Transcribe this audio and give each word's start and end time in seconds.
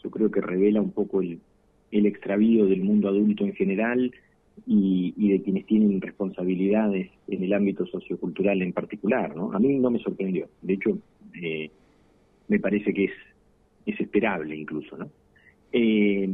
yo 0.03 0.09
creo 0.09 0.31
que 0.31 0.41
revela 0.41 0.81
un 0.81 0.89
poco 0.91 1.21
el, 1.21 1.39
el 1.93 2.07
extravío 2.07 2.65
del 2.65 2.81
mundo 2.81 3.07
adulto 3.07 3.45
en 3.45 3.53
general 3.53 4.11
y, 4.65 5.13
de 5.29 5.41
quienes 5.41 5.65
tienen 5.65 6.01
responsabilidades 6.01 7.09
en 7.27 7.43
el 7.43 7.53
ámbito 7.53 7.85
sociocultural 7.85 8.61
en 8.61 8.73
particular. 8.73 9.35
¿no? 9.35 9.53
A 9.53 9.59
mí 9.59 9.77
no 9.77 9.91
me 9.91 9.99
sorprendió. 9.99 10.47
De 10.61 10.73
hecho, 10.73 10.97
eh, 11.41 11.69
me 12.47 12.59
parece 12.59 12.93
que 12.93 13.05
es, 13.05 13.11
es 13.85 13.99
esperable 13.99 14.55
incluso. 14.55 14.97
¿no? 14.97 15.09
Eh, 15.71 16.29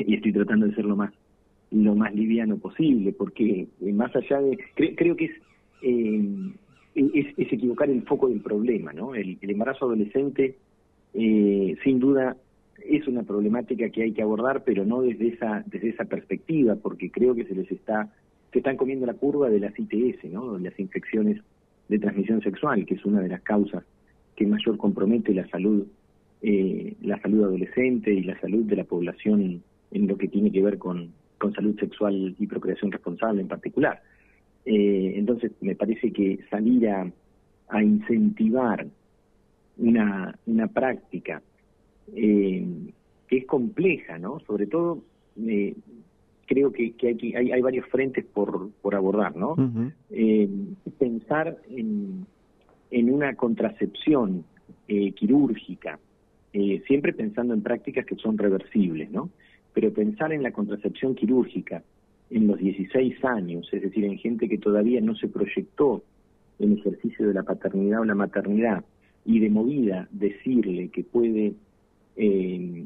y 0.00 0.14
estoy 0.14 0.32
tratando 0.32 0.66
de 0.66 0.74
ser 0.74 0.84
lo 0.84 0.96
más 0.96 1.12
lo 1.70 1.94
más 1.94 2.14
liviano 2.14 2.56
posible, 2.56 3.12
porque 3.12 3.66
eh, 3.82 3.92
más 3.92 4.16
allá 4.16 4.40
de... 4.40 4.58
creo 4.74 5.14
que 5.14 5.26
es, 5.26 5.32
es, 6.94 7.26
es, 7.36 7.52
equivocar 7.52 7.90
el 7.90 8.00
foco 8.04 8.26
del 8.30 8.40
problema, 8.40 8.94
¿no? 8.94 9.14
El, 9.14 9.36
el 9.42 9.50
embarazo 9.50 9.84
adolescente, 9.84 10.56
sin 11.12 12.00
duda, 12.00 12.38
es 12.84 13.06
una 13.06 13.22
problemática 13.22 13.88
que 13.90 14.02
hay 14.02 14.12
que 14.12 14.22
abordar, 14.22 14.64
pero 14.64 14.84
no 14.84 15.02
desde 15.02 15.28
esa 15.28 15.62
desde 15.66 15.90
esa 15.90 16.04
perspectiva, 16.04 16.76
porque 16.76 17.10
creo 17.10 17.34
que 17.34 17.44
se 17.44 17.54
les 17.54 17.70
está 17.70 18.12
se 18.52 18.58
están 18.58 18.76
comiendo 18.76 19.06
la 19.06 19.14
curva 19.14 19.50
de 19.50 19.60
las 19.60 19.78
ITS, 19.78 20.24
¿no? 20.30 20.58
Las 20.58 20.78
infecciones 20.78 21.40
de 21.88 21.98
transmisión 21.98 22.42
sexual, 22.42 22.86
que 22.86 22.94
es 22.94 23.04
una 23.04 23.20
de 23.20 23.28
las 23.28 23.42
causas 23.42 23.84
que 24.36 24.46
mayor 24.46 24.76
compromete 24.76 25.34
la 25.34 25.48
salud 25.48 25.86
eh, 26.40 26.94
la 27.02 27.20
salud 27.20 27.44
adolescente 27.44 28.12
y 28.12 28.22
la 28.22 28.38
salud 28.40 28.64
de 28.64 28.76
la 28.76 28.84
población 28.84 29.60
en 29.90 30.06
lo 30.06 30.16
que 30.16 30.28
tiene 30.28 30.52
que 30.52 30.62
ver 30.62 30.78
con, 30.78 31.10
con 31.36 31.52
salud 31.52 31.78
sexual 31.80 32.36
y 32.38 32.46
procreación 32.46 32.92
responsable 32.92 33.40
en 33.40 33.48
particular. 33.48 34.00
Eh, 34.64 35.14
entonces, 35.16 35.52
me 35.60 35.74
parece 35.74 36.12
que 36.12 36.38
salir 36.50 36.88
a, 36.90 37.10
a 37.68 37.82
incentivar 37.82 38.86
una, 39.78 40.38
una 40.46 40.66
práctica 40.68 41.42
eh, 42.14 42.66
que 43.28 43.36
es 43.38 43.46
compleja, 43.46 44.18
¿no? 44.18 44.40
Sobre 44.40 44.66
todo, 44.66 45.02
eh, 45.46 45.74
creo 46.46 46.72
que, 46.72 46.92
que, 46.92 47.08
hay, 47.08 47.34
hay, 47.34 47.52
hay, 47.52 47.60
varios 47.60 47.86
frentes 47.88 48.24
por, 48.24 48.70
por 48.80 48.94
abordar, 48.94 49.36
¿no? 49.36 49.54
eh, 50.10 50.48
pensar 50.98 51.58
en, 51.70 52.26
en 52.90 53.12
una 53.12 53.34
contracepción 53.34 54.44
eh, 54.88 55.12
quirúrgica, 55.12 55.98
siempre 56.86 57.12
pensando 57.12 57.54
en 57.54 57.62
prácticas 57.62 58.04
que 58.04 58.16
son 58.16 58.36
reversibles, 58.36 59.12
¿no? 59.12 59.30
Pero 59.74 59.92
pensar 59.92 60.32
en 60.32 60.42
la 60.42 60.50
contracepción 60.50 61.14
quirúrgica 61.14 61.84
en 62.30 62.48
los 62.48 62.58
16 62.58 63.24
años, 63.24 63.68
es 63.72 63.82
decir, 63.82 64.04
en 64.04 64.18
gente 64.18 64.48
que 64.48 64.58
todavía 64.58 65.00
no 65.00 65.14
se 65.14 65.28
proyectó 65.28 66.02
en 66.58 66.78
ejercicio 66.78 67.28
de 67.28 67.34
la 67.34 67.44
paternidad 67.44 68.00
o 68.00 68.04
la 68.04 68.16
maternidad, 68.16 68.84
y 69.24 69.38
de 69.38 69.50
movida 69.50 70.08
decirle 70.10 70.88
que 70.88 71.04
puede 71.04 71.52
eh, 72.18 72.84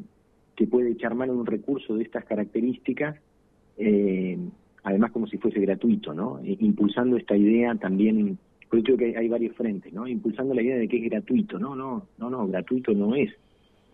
que 0.55 0.67
puede 0.67 0.91
echar 0.91 1.15
mano 1.15 1.33
de 1.33 1.41
un 1.41 1.47
recurso 1.47 1.97
de 1.97 2.05
estas 2.05 2.25
características, 2.27 3.17
eh, 3.79 4.39
además 4.85 5.11
como 5.11 5.27
si 5.27 5.39
fuese 5.39 5.59
gratuito, 5.61 6.13
¿no? 6.13 6.39
E 6.41 6.59
impulsando 6.61 7.17
esta 7.17 7.35
idea 7.35 7.75
también, 7.77 8.39
por 8.69 8.79
eso 8.79 8.97
que 8.97 9.17
hay, 9.17 9.29
varios 9.29 9.57
frentes, 9.57 9.93
¿no? 9.93 10.07
Impulsando 10.07 10.53
la 10.53 10.63
idea 10.63 10.77
de 10.77 10.87
que 10.87 10.99
es 10.99 11.11
gratuito, 11.11 11.59
no, 11.59 11.75
no, 11.75 12.07
no, 12.19 12.31
no, 12.31 12.47
gratuito 12.47 12.93
no 12.93 13.15
es. 13.15 13.31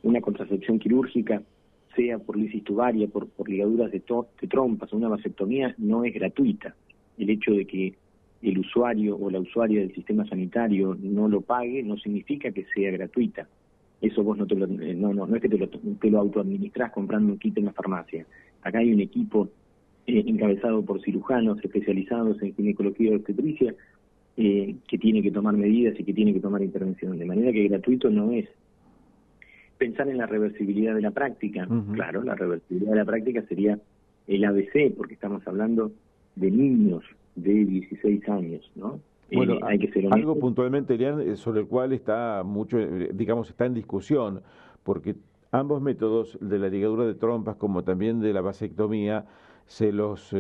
Una 0.03 0.21
contracepción 0.21 0.81
quirúrgica, 0.81 1.41
sea 1.95 2.19
por 2.19 2.37
lisis 2.37 2.65
tubaria, 2.65 3.07
por, 3.07 3.29
por 3.29 3.49
ligaduras 3.49 3.93
de, 3.93 4.03
de 4.41 4.49
trompas 4.49 4.93
una 4.93 5.09
vasectomía, 5.09 5.75
no 5.79 6.05
es 6.05 6.13
gratuita. 6.15 6.75
El 7.17 7.31
hecho 7.31 7.53
de 7.53 7.65
que 7.65 7.95
el 8.43 8.59
usuario 8.59 9.17
o 9.17 9.31
la 9.31 9.41
usuaria 9.41 9.81
del 9.81 9.95
sistema 9.95 10.27
sanitario 10.27 10.97
no 11.01 11.29
lo 11.29 11.41
pague 11.41 11.83
no 11.83 11.97
significa 11.97 12.51
que 12.51 12.67
sea 12.75 12.91
gratuita 12.91 13.49
eso 14.01 14.23
vos 14.23 14.39
no 14.39 14.47
te 14.47 14.55
lo, 14.55 14.67
eh, 14.67 14.95
no, 14.95 15.13
no, 15.13 15.27
no 15.27 15.37
es 15.37 15.43
que 15.43 15.49
te 15.49 15.59
lo, 15.59 15.69
te 15.69 16.11
lo 16.11 16.19
autoadministrás 16.19 16.93
comprando 16.93 17.33
un 17.33 17.39
kit 17.39 17.59
en 17.59 17.67
la 17.67 17.73
farmacia. 17.73 18.27
Acá 18.63 18.79
hay 18.79 18.93
un 18.93 19.01
equipo 19.01 19.49
eh, 20.07 20.25
encabezado 20.27 20.85
por 20.85 21.03
cirujanos 21.03 21.59
especializados 21.63 22.41
en 22.43 22.55
ginecología 22.55 23.11
y 23.11 23.15
obstetricia 23.17 23.75
eh, 24.37 24.77
que 24.87 24.99
tiene 24.99 25.21
que 25.21 25.33
tomar 25.33 25.55
medidas 25.57 25.99
y 25.99 26.05
que 26.05 26.15
tiene 26.15 26.33
que 26.33 26.41
tomar 26.41 26.63
intervención. 26.63 27.19
De 27.19 27.27
manera 27.27 27.53
que 27.53 27.67
gratuito 27.69 28.09
no 28.09 28.33
es. 28.33 28.49
Pensar 29.79 30.09
en 30.09 30.19
la 30.19 30.27
reversibilidad 30.27 30.95
de 30.95 31.03
la 31.03 31.11
práctica. 31.11 31.69
Claro, 31.95 32.23
la 32.23 32.35
reversibilidad 32.35 32.93
de 32.93 32.97
la 32.97 33.05
práctica 33.05 33.43
sería 33.43 33.79
el 34.27 34.45
ABC, 34.45 34.95
porque 34.97 35.15
estamos 35.15 35.47
hablando 35.47 35.93
de 36.35 36.51
niños 36.51 37.05
de 37.37 37.65
16 37.65 38.29
años, 38.29 38.71
¿no? 38.75 39.01
Bueno, 39.33 39.55
eh, 39.55 39.61
hay 39.63 39.79
que 39.79 39.89
ser 39.89 40.13
algo 40.13 40.39
puntualmente, 40.39 40.95
eh, 40.95 41.37
sobre 41.37 41.61
el 41.61 41.67
cual 41.67 41.93
está 41.93 42.43
mucho, 42.45 42.79
eh, 42.79 43.11
digamos, 43.13 43.51
está 43.51 43.67
en 43.67 43.75
discusión, 43.75 44.43
porque 44.83 45.17
ambos 45.53 45.83
métodos, 45.83 46.39
de 46.41 46.59
la 46.59 46.69
ligadura 46.69 47.05
de 47.05 47.15
trompas 47.15 47.57
como 47.57 47.85
también 47.85 48.21
de 48.21 48.33
la 48.33 48.41
vasectomía, 48.41 49.27
se 49.67 49.93
los, 49.93 50.35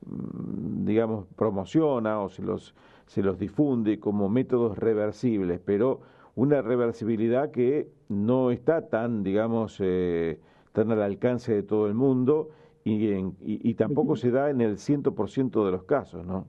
digamos, 0.00 1.26
promociona 1.36 2.20
o 2.20 2.30
se 2.30 2.42
los, 2.42 2.74
se 3.06 3.22
los 3.22 3.38
difunde 3.38 4.00
como 4.00 4.30
métodos 4.30 4.78
reversibles, 4.78 5.60
pero 5.62 6.00
una 6.34 6.62
reversibilidad 6.62 7.50
que 7.50 7.90
no 8.08 8.50
está 8.50 8.88
tan, 8.88 9.22
digamos, 9.22 9.82
tan 10.72 10.92
al 10.92 11.02
alcance 11.02 11.52
de 11.52 11.62
todo 11.62 11.86
el 11.88 11.94
mundo 11.94 12.48
y, 12.84 13.04
y, 13.04 13.34
y 13.42 13.74
tampoco 13.74 14.16
se 14.16 14.30
da 14.30 14.48
en 14.48 14.62
el 14.62 14.78
100% 14.78 15.66
de 15.66 15.70
los 15.72 15.82
casos, 15.82 16.24
¿no? 16.24 16.46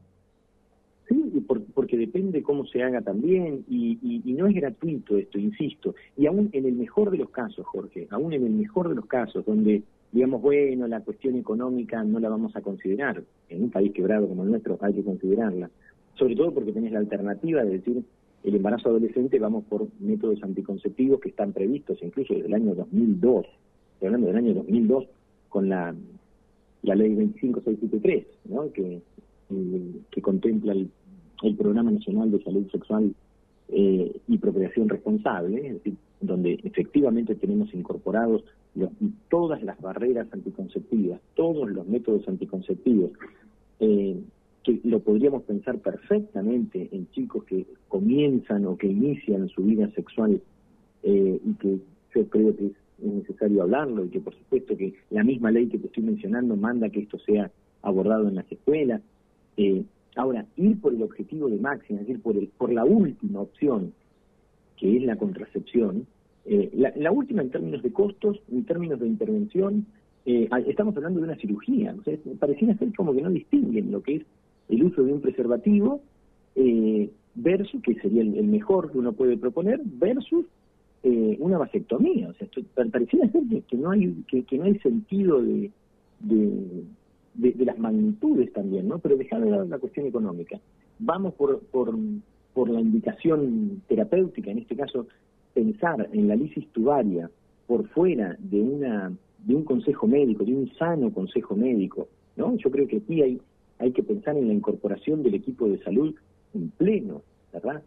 Depende 1.98 2.44
cómo 2.44 2.66
se 2.66 2.84
haga 2.84 3.02
también 3.02 3.66
y, 3.70 3.98
y, 4.26 4.34
no 4.34 4.48
es 4.48 4.56
gratuito 4.56 5.18
esto, 5.18 5.40
insisto. 5.40 5.96
Y 6.16 6.28
aún 6.28 6.50
en 6.54 6.66
el 6.66 6.74
mejor 6.74 7.12
de 7.12 7.18
los 7.18 7.30
casos, 7.30 7.66
Jorge, 7.66 8.08
aún 8.12 8.34
en 8.34 8.46
el 8.46 8.54
mejor 8.54 8.90
de 8.90 8.96
los 8.96 9.06
casos, 9.06 9.46
donde 9.46 9.84
digamos, 10.12 10.42
bueno, 10.42 10.88
la 10.88 11.02
cuestión 11.02 11.36
económica 11.36 12.04
no 12.04 12.20
la 12.20 12.30
vamos 12.30 12.56
a 12.56 12.62
considerar, 12.62 13.22
en 13.50 13.64
un 13.64 13.70
país 13.70 13.92
quebrado 13.94 14.28
como 14.28 14.44
el 14.44 14.50
nuestro 14.50 14.78
hay 14.82 14.94
que 14.94 15.04
considerarla, 15.04 15.70
sobre 16.16 16.36
todo 16.36 16.54
porque 16.54 16.72
tenés 16.72 16.94
la 16.94 17.00
alternativa 17.00 17.64
de 17.64 17.72
decir, 17.72 18.04
el 18.44 18.56
embarazo 18.56 18.90
adolescente 18.90 19.38
vamos 19.38 19.66
por 19.66 19.88
métodos 20.00 20.42
anticonceptivos 20.44 21.20
que 21.20 21.30
están 21.30 21.52
previstos 21.52 21.98
incluso 22.02 22.34
desde 22.34 22.48
el 22.48 22.54
año 22.54 22.74
2002, 22.74 23.46
estoy 23.94 24.06
hablando 24.06 24.28
del 24.28 24.38
año 24.38 24.54
2002 24.54 25.08
con 25.50 25.68
la, 25.68 25.94
la 26.84 26.96
ley 26.96 27.14
25673, 27.14 28.26
¿no? 28.46 28.72
que 28.72 29.02
que 30.12 30.22
contempla 30.22 30.74
el, 30.74 30.90
Programa 31.58 31.92
Nacional 31.92 32.32
de 32.32 32.44
Salud 32.44 32.70
Sexual 32.72 33.14
eh, 33.70 34.20
y 34.28 34.38
Procreación 34.38 34.90
Responsable, 34.90 35.68
es 35.68 35.74
decir, 35.76 35.96
donde 36.22 36.60
efectivamente 36.64 37.36
tenemos 37.36 37.74
incorporados 37.74 38.44
todas 39.30 39.64
las 39.64 39.80
barreras 39.82 40.28
anticonceptivas, 40.32 41.20
todos 41.36 41.70
los 41.70 41.88
métodos 41.88 42.28
anticonceptivos, 42.28 43.12
eh, 43.80 44.20
que 44.64 44.80
lo 44.84 45.00
podríamos 45.00 45.44
pensar 45.44 45.80
perfectamente 45.80 46.90
en 46.92 47.10
chicos 47.12 47.44
que 47.46 47.66
comienzan 47.88 48.66
o 48.66 48.78
que 48.78 48.88
inician 48.88 49.48
su 49.50 49.64
vida 49.64 49.90
sexual 49.92 50.42
eh, 51.04 51.40
y 51.44 51.54
que 51.54 51.78
yo 52.14 52.28
creo 52.28 52.56
que 52.56 52.66
es 52.66 52.74
necesario 53.00 53.62
hablarlo 53.62 54.06
y 54.06 54.10
que 54.10 54.20
por 54.20 54.36
supuesto 54.36 54.76
que 54.76 54.94
la 55.12 55.24
misma 55.24 55.52
ley 55.52 55.68
que 55.68 55.78
te 55.78 55.88
estoy 55.88 56.04
mencionando 56.04 56.56
manda 56.56 56.90
que 56.90 57.02
esto 57.02 57.18
sea 57.20 57.52
abordado 57.82 58.28
en 58.28 58.36
las 58.36 58.52
escuelas, 58.52 59.02
eh, 59.56 59.84
ahora, 60.16 60.46
ir 60.56 60.80
por 60.80 60.94
el 60.94 61.04
objetivo 61.04 61.50
de 61.50 61.58
máxima, 61.58 62.02
es 62.02 62.08
decir, 62.08 62.22
por, 62.22 62.36
el, 62.36 62.48
por 62.48 62.72
la 62.72 62.86
última 62.86 63.42
opción, 63.42 63.94
que 64.78 64.98
es 64.98 65.04
la 65.04 65.16
contracepción, 65.16 66.08
eh, 66.46 66.72
la, 66.96 67.12
última 67.12 67.42
en 67.42 67.52
términos 67.52 67.84
de 67.84 67.92
costos, 67.92 68.40
en 68.52 68.64
términos 68.64 69.00
de 69.00 69.08
intervención, 69.08 69.86
eh, 70.26 70.50
estamos 70.68 70.96
hablando 70.96 71.20
de 71.20 71.26
una 71.26 71.36
cirugía, 71.36 71.96
o 72.00 72.04
sea, 72.04 72.18
pareciera 72.40 72.78
ser 72.78 72.94
como 72.96 73.14
que 73.14 73.22
no 73.22 73.30
distinguen 73.30 73.92
lo 73.92 74.02
que 74.02 74.16
es 74.16 74.24
el 74.70 74.84
uso 74.84 75.04
de 75.04 75.14
un 75.14 75.22
preservativo 75.22 76.02
versus, 77.36 77.82
que 77.84 77.96
sería 77.96 78.22
el, 78.22 78.48
mejor 78.48 78.92
que 78.92 78.98
uno 78.98 79.14
puede 79.14 79.38
proponer, 79.38 79.80
versus 79.84 80.46
una 81.40 81.58
vasectomía. 81.58 82.30
O 82.30 82.34
sea, 82.34 82.48
pareciera 82.92 83.30
ser 83.30 83.44
que, 83.68 83.78
no 83.78 83.92
hay 83.92 84.14
que, 84.28 84.58
no 84.58 84.64
hay 84.64 84.78
sentido 84.80 85.42
de, 85.42 85.72
las 87.38 87.78
magnitudes 87.78 88.52
también, 88.54 88.88
¿no? 88.88 89.00
Pero 89.00 89.18
dejar 89.18 89.42
de 89.42 89.68
la 89.68 89.78
cuestión 89.78 90.08
económica. 90.08 90.60
Vamos 91.00 91.34
por, 91.36 91.60
por, 91.68 91.96
por 92.54 92.70
la 92.70 92.82
indicación 92.82 93.82
terapéutica, 93.88 94.52
en 94.52 94.60
este 94.60 94.76
caso, 94.76 95.08
pensar 95.54 96.10
en 96.14 96.28
la 96.28 96.36
lisis 96.36 96.68
tubaria 96.70 97.30
por 97.68 97.88
fuera 97.90 98.36
de 98.40 98.62
una 98.62 99.12
de 99.46 99.56
un 99.56 99.64
consejo 99.64 100.08
médico, 100.08 100.44
de 100.44 100.54
un 100.54 100.72
sano 100.74 101.12
consejo 101.14 101.56
médico, 101.56 102.10
¿no? 102.36 102.56
Yo 102.58 102.70
creo 102.70 102.88
que 102.88 102.98
aquí 102.98 103.22
hay, 103.22 103.40
hay 103.80 103.92
que 103.92 104.04
pensar 104.04 104.38
en 104.38 104.48
la 104.48 104.54
incorporación 104.54 105.24
del 105.24 105.36
equipo 105.36 105.70
de 105.70 105.82
salud 105.84 106.14
en 106.54 106.70
pleno, 106.72 107.22
¿verdad? 107.54 107.82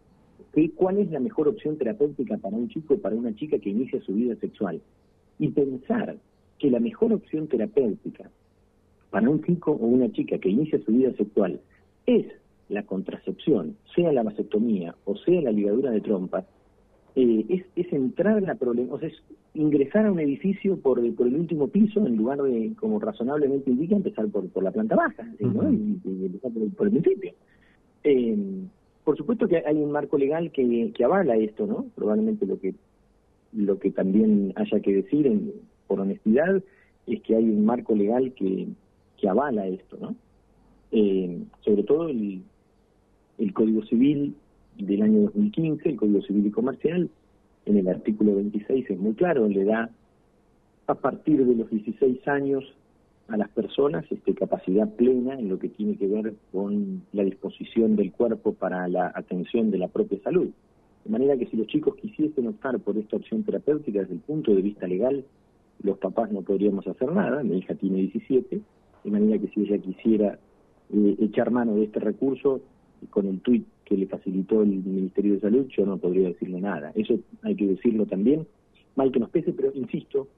¿Cuál 0.77 0.99
es 0.99 1.11
la 1.11 1.21
mejor 1.21 1.49
opción 1.49 1.77
terapéutica 1.77 2.37
para 2.39 2.57
un 2.57 2.69
chico 2.69 2.95
o 2.95 2.99
para 2.99 3.15
una 3.15 3.35
chica 3.35 3.59
que 3.59 3.71
inicia 3.71 4.01
su 4.01 4.15
vida 4.15 4.35
sexual? 4.37 4.81
Y 5.39 5.49
pensar 5.49 6.17
que 6.59 6.71
la 6.71 6.81
mejor 6.81 7.13
opción 7.13 7.47
terapéutica 7.47 8.31
para 9.11 9.29
un 9.29 9.43
chico 9.43 9.73
o 9.73 9.87
una 9.87 10.11
chica 10.13 10.39
que 10.39 10.49
inicia 10.49 10.81
su 10.85 10.93
vida 10.93 11.13
sexual 11.15 11.61
es 12.07 12.27
la 12.69 12.85
contracepción, 12.85 13.77
sea 13.95 14.13
la 14.13 14.23
vasectomía 14.23 14.95
o 15.05 15.17
sea 15.17 15.41
la 15.43 15.53
ligadura 15.53 15.91
de 15.91 16.01
trompas, 16.01 16.45
eh, 17.17 17.45
es, 17.49 17.65
es, 17.75 17.93
entrar 17.93 18.39
en 18.39 18.45
la 18.45 18.55
problema, 18.55 18.95
o 18.95 18.99
sea, 19.01 19.09
es 19.09 19.21
ingresar 19.55 20.07
a 20.07 20.13
un 20.13 20.21
edificio 20.21 20.77
por, 20.79 21.03
por 21.17 21.27
el 21.27 21.35
último 21.35 21.67
piso 21.67 22.07
en 22.07 22.17
lugar 22.17 22.41
de, 22.41 22.73
como 22.79 23.01
razonablemente 23.01 23.71
indica, 23.71 23.97
empezar 23.97 24.29
por, 24.29 24.49
por 24.49 24.63
la 24.63 24.71
planta 24.71 24.95
baja, 24.95 25.25
¿no? 25.41 25.73
y, 25.73 25.99
empezar 26.05 26.53
por, 26.53 26.87
el 26.87 26.93
principio. 26.93 27.33
Eh, 28.05 28.39
por 29.03 29.17
supuesto 29.17 29.49
que 29.49 29.57
hay 29.67 29.77
un 29.77 29.91
marco 29.91 30.17
legal 30.17 30.53
que, 30.53 30.93
que 30.95 31.05
avala 31.05 31.37
esto, 31.37 31.67
¿no? 31.67 31.87
Probablemente 31.97 32.47
lo 32.47 32.61
que 32.61 32.75
lo 33.53 33.79
que 33.81 33.91
también 33.91 34.53
haya 34.57 34.81
que 34.81 34.95
decir 34.95 35.27
en, 35.27 35.53
por 35.89 36.01
honestidad 36.01 36.63
es 37.07 37.21
que 37.23 37.35
hay 37.35 37.45
un 37.45 37.65
marco 37.65 37.95
legal 37.95 38.33
que, 38.35 38.69
que 39.21 39.29
avala 39.29 39.67
esto, 39.67 39.97
¿no? 40.01 40.15
Eh, 40.93 41.43
sobre 41.65 41.83
todo 41.85 42.09
el, 42.09 42.43
Código 43.55 43.85
Civil 43.87 44.35
del 44.77 45.03
año 45.03 45.21
2015, 45.23 45.89
el 45.89 45.97
Código 45.97 46.23
Civil 46.23 46.47
y 46.47 46.51
Comercial, 46.51 47.11
en 47.67 47.77
el 47.77 47.89
artículo 47.89 48.35
26 48.37 48.91
es 48.91 48.99
muy 48.99 49.15
claro, 49.15 49.49
le 49.49 49.65
da 49.65 49.91
a 50.87 50.95
partir 50.95 51.45
de 51.45 51.55
los 51.55 51.71
16 51.71 52.27
años 52.29 52.65
a 53.29 53.37
las 53.37 53.49
personas 53.51 54.05
este, 54.11 54.35
capacidad 54.35 54.89
plena 54.89 55.35
en 55.35 55.49
lo 55.49 55.59
que 55.59 55.69
tiene 55.69 55.97
que 55.97 56.07
ver 56.09 56.35
con 56.51 57.03
la 57.13 57.23
disposición 57.23 57.97
del 57.97 58.13
cuerpo 58.13 58.55
para 58.55 58.89
la 58.89 59.13
atención 59.15 59.71
de 59.71 59.79
la 59.79 59.89
propia 59.89 60.21
salud. 60.23 60.49
De 61.05 61.11
manera 61.11 61.37
que 61.37 61.47
si 61.47 61.57
los 61.57 61.69
chicos 61.69 61.97
quisiesen 61.97 62.49
optar 62.49 62.79
por 62.81 62.97
esta 62.99 63.17
opción 63.17 63.45
terapéutica 63.45 64.01
desde 64.01 64.15
el 64.15 64.21
punto 64.21 64.53
de 64.53 64.63
vista 64.63 64.87
legal, 64.87 65.25
los 65.83 65.99
papás 65.99 66.31
no 66.33 66.43
podríamos 66.43 66.87
hacer 66.87 67.11
nada, 67.13 67.43
mi 67.43 67.59
hija 67.59 67.75
tiene 67.75 67.99
17, 67.99 68.61
de 69.05 69.11
manera 69.11 69.39
que 69.39 69.49
si 69.49 69.61
ella 69.61 69.79
quisiera 69.79 70.39
eh, 70.93 71.17
echar 71.21 71.51
mano 71.51 71.75
de 71.75 71.85
este 71.85 72.01
recurso, 72.01 72.61
con 73.09 73.27
el 73.27 73.41
tuit 73.41 73.67
que 73.85 73.97
le 73.97 74.07
facilitó 74.07 74.63
el 74.63 74.69
Ministerio 74.69 75.35
de 75.35 75.41
Salud, 75.41 75.67
yo 75.69 75.87
no 75.87 75.97
podría 75.97 76.29
decirle 76.29 76.61
nada. 76.61 76.93
Eso 76.95 77.19
hay 77.43 77.55
que 77.55 77.67
decirlo 77.67 78.07
también, 78.07 78.47
mal 78.95 79.11
que 79.11 79.21
nos 79.21 79.31
pese, 79.31 79.53
pero 79.53 79.73
insisto, 79.75 80.29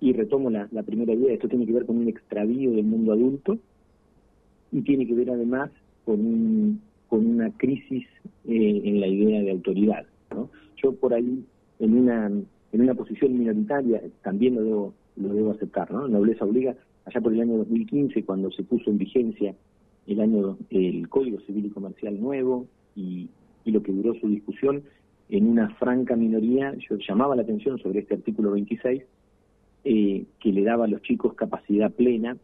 y 0.00 0.12
retomo 0.12 0.50
la, 0.50 0.66
primera 0.84 1.12
idea, 1.12 1.32
esto 1.32 1.48
tiene 1.48 1.66
que 1.66 1.72
ver 1.72 1.86
con 1.86 1.96
un 1.98 2.08
extravío 2.08 2.72
del 2.72 2.84
mundo 2.84 3.12
adulto 3.12 3.56
y 4.72 4.82
tiene 4.82 5.06
que 5.06 5.14
ver 5.14 5.30
además 5.30 5.70
con, 6.04 6.20
un, 6.20 6.80
con 7.08 7.24
una 7.24 7.50
crisis 7.56 8.06
eh, 8.48 8.82
en 8.84 9.00
la 9.00 9.06
idea 9.06 9.42
de 9.42 9.50
autoridad. 9.52 10.04
¿no? 10.30 10.50
Yo 10.82 10.92
por 10.92 11.14
ahí, 11.14 11.44
en 11.78 11.98
una, 11.98 12.26
en 12.26 12.80
una 12.80 12.94
posición 12.94 13.38
minoritaria, 13.38 14.02
también 14.22 14.56
lo 14.56 14.62
debo, 14.62 14.94
lo 15.16 15.34
debo 15.34 15.50
aceptar, 15.52 15.90
¿no? 15.92 16.08
Nobleza 16.08 16.44
obliga, 16.44 16.74
allá 17.04 17.20
por 17.20 17.32
el 17.32 17.40
año 17.40 17.58
2015, 17.58 18.24
cuando 18.24 18.50
se 18.50 18.62
puso 18.62 18.90
en 18.90 18.98
vigencia 18.98 19.54
el 20.06 20.20
año 20.20 20.56
el 20.70 21.08
Código 21.08 21.40
Civil 21.40 21.66
y 21.66 21.70
Comercial 21.70 22.20
nuevo, 22.20 22.66
y, 22.96 23.28
lo 23.64 23.82
que 23.82 23.92
duró 23.92 24.14
su 24.14 24.28
discusión, 24.28 24.82
en 25.28 25.46
una 25.46 25.70
franca 25.76 26.16
minoría, 26.16 26.74
yo 26.88 26.96
llamaba 26.96 27.36
la 27.36 27.42
atención 27.42 27.78
sobre 27.78 28.00
este 28.00 28.14
artículo 28.14 28.50
26, 28.50 29.02
eh, 29.84 30.24
que 30.40 30.52
le 30.52 30.62
daba 30.64 30.84
a 30.84 30.88
los 30.88 31.00
chicos 31.02 31.34
capacidad 31.34 31.90
plena 31.92 32.36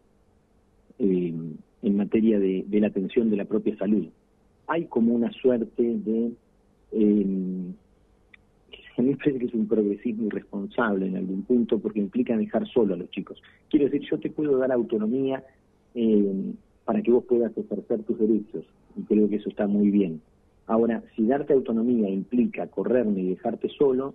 eh, 0.97 1.33
en 1.81 1.97
materia 1.97 2.39
de, 2.39 2.65
la 2.71 2.87
atención 2.87 3.29
de 3.29 3.37
la 3.37 3.45
propia 3.45 3.77
salud. 3.77 4.07
Hay 4.67 4.85
como 4.85 5.13
una 5.13 5.31
suerte 5.31 5.83
de... 5.83 6.31
Eh, 6.91 7.25
a 8.99 9.03
mí 9.03 9.15
parece 9.15 9.39
que 9.39 9.45
es 9.45 9.53
un 9.53 9.67
progresismo 9.67 10.27
irresponsable 10.27 11.07
en 11.07 11.15
algún 11.15 11.43
punto 11.43 11.79
porque 11.79 11.99
implica 11.99 12.37
dejar 12.37 12.67
solo 12.67 12.93
a 12.93 12.97
los 12.97 13.09
chicos. 13.11 13.41
Quiero 13.69 13.85
decir, 13.85 14.07
yo 14.09 14.19
te 14.19 14.29
puedo 14.29 14.57
dar 14.57 14.71
autonomía 14.71 15.43
para 16.85 17.01
que 17.01 17.11
vos 17.11 17.23
puedas 17.25 17.55
ejercer 17.57 18.03
tus 18.03 18.19
derechos 18.19 18.65
y 18.97 19.01
creo 19.03 19.29
que 19.29 19.37
eso 19.37 19.49
está 19.49 19.67
muy 19.67 19.89
bien. 19.89 20.21
Ahora, 20.67 21.03
si 21.15 21.25
darte 21.25 21.53
autonomía 21.53 22.09
implica 22.09 22.67
correrme 22.67 23.21
y 23.21 23.29
dejarte 23.29 23.69
solo, 23.69 24.13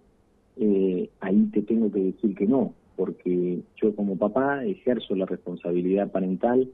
eh, 0.57 1.09
ahí 1.21 1.49
te 1.53 1.63
tengo 1.63 1.91
que 1.91 2.01
decir 2.01 2.35
que 2.35 2.47
no, 2.47 2.75
porque 2.97 3.61
yo 3.77 3.95
como 3.97 4.17
papá 4.17 4.65
ejerzo 4.65 5.17
la 5.17 5.27
responsabilidad 5.27 6.13
parental 6.13 6.69